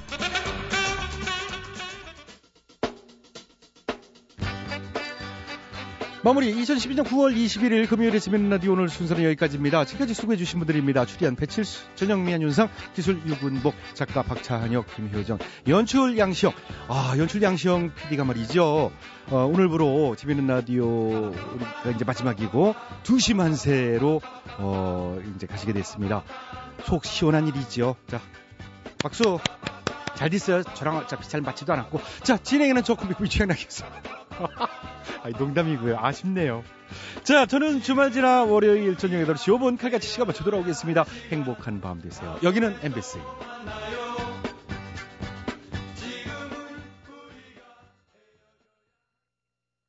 마무리 6.23 6.53
2012년 6.53 7.03
9월 7.03 7.35
21일 7.35 7.89
금요일에 7.89 8.19
지면 8.19 8.47
라디오 8.47 8.73
오늘 8.73 8.89
순서는 8.89 9.23
여기까지입니다. 9.23 9.85
지금까지 9.85 10.13
수고해주신 10.13 10.59
분들입니다. 10.59 11.05
출연 11.07 11.35
배칠수, 11.35 11.95
전영미, 11.95 12.31
한윤상, 12.31 12.69
기술 12.93 13.19
유군복, 13.25 13.73
작가 13.95 14.21
박차한혁, 14.21 14.85
김효정, 14.95 15.39
연출 15.67 16.19
양시영. 16.19 16.53
아 16.89 17.15
연출 17.17 17.41
양시영 17.41 17.95
PD가 17.95 18.23
말이죠. 18.23 18.91
어, 19.31 19.45
오늘부로 19.51 20.15
지면 20.15 20.45
라디오가 20.45 21.89
이제 21.95 22.05
마지막이고 22.05 22.75
두시 23.01 23.33
만세로 23.33 24.21
어, 24.59 25.19
이제 25.35 25.47
가시게 25.47 25.73
됐습니다. 25.73 26.23
속 26.83 27.03
시원한 27.03 27.47
일이죠. 27.47 27.95
자 28.07 28.21
박수. 28.99 29.39
잘 30.13 30.29
됐어요. 30.29 30.61
저랑 30.61 30.97
어차피 30.97 31.27
잘 31.27 31.41
맞지도 31.41 31.73
않았고. 31.73 31.99
자, 32.21 32.37
진행에는 32.37 32.83
저 32.83 32.93
콤비 32.93 33.27
취향나겠습니다. 33.27 34.20
아니, 35.23 35.33
농담이고요. 35.37 35.97
아쉽네요. 35.99 36.63
자, 37.23 37.45
저는 37.45 37.81
주말 37.81 38.11
지나 38.11 38.43
월요일 38.43 38.97
저녁 38.97 39.25
8시 39.25 39.57
5분 39.57 39.79
칼같이 39.79 40.07
시간 40.07 40.27
맞춰 40.27 40.43
돌아오겠습니다. 40.43 41.05
행복한 41.31 41.81
밤 41.81 42.01
되세요. 42.01 42.37
여기는 42.43 42.77
MBC. 42.81 43.19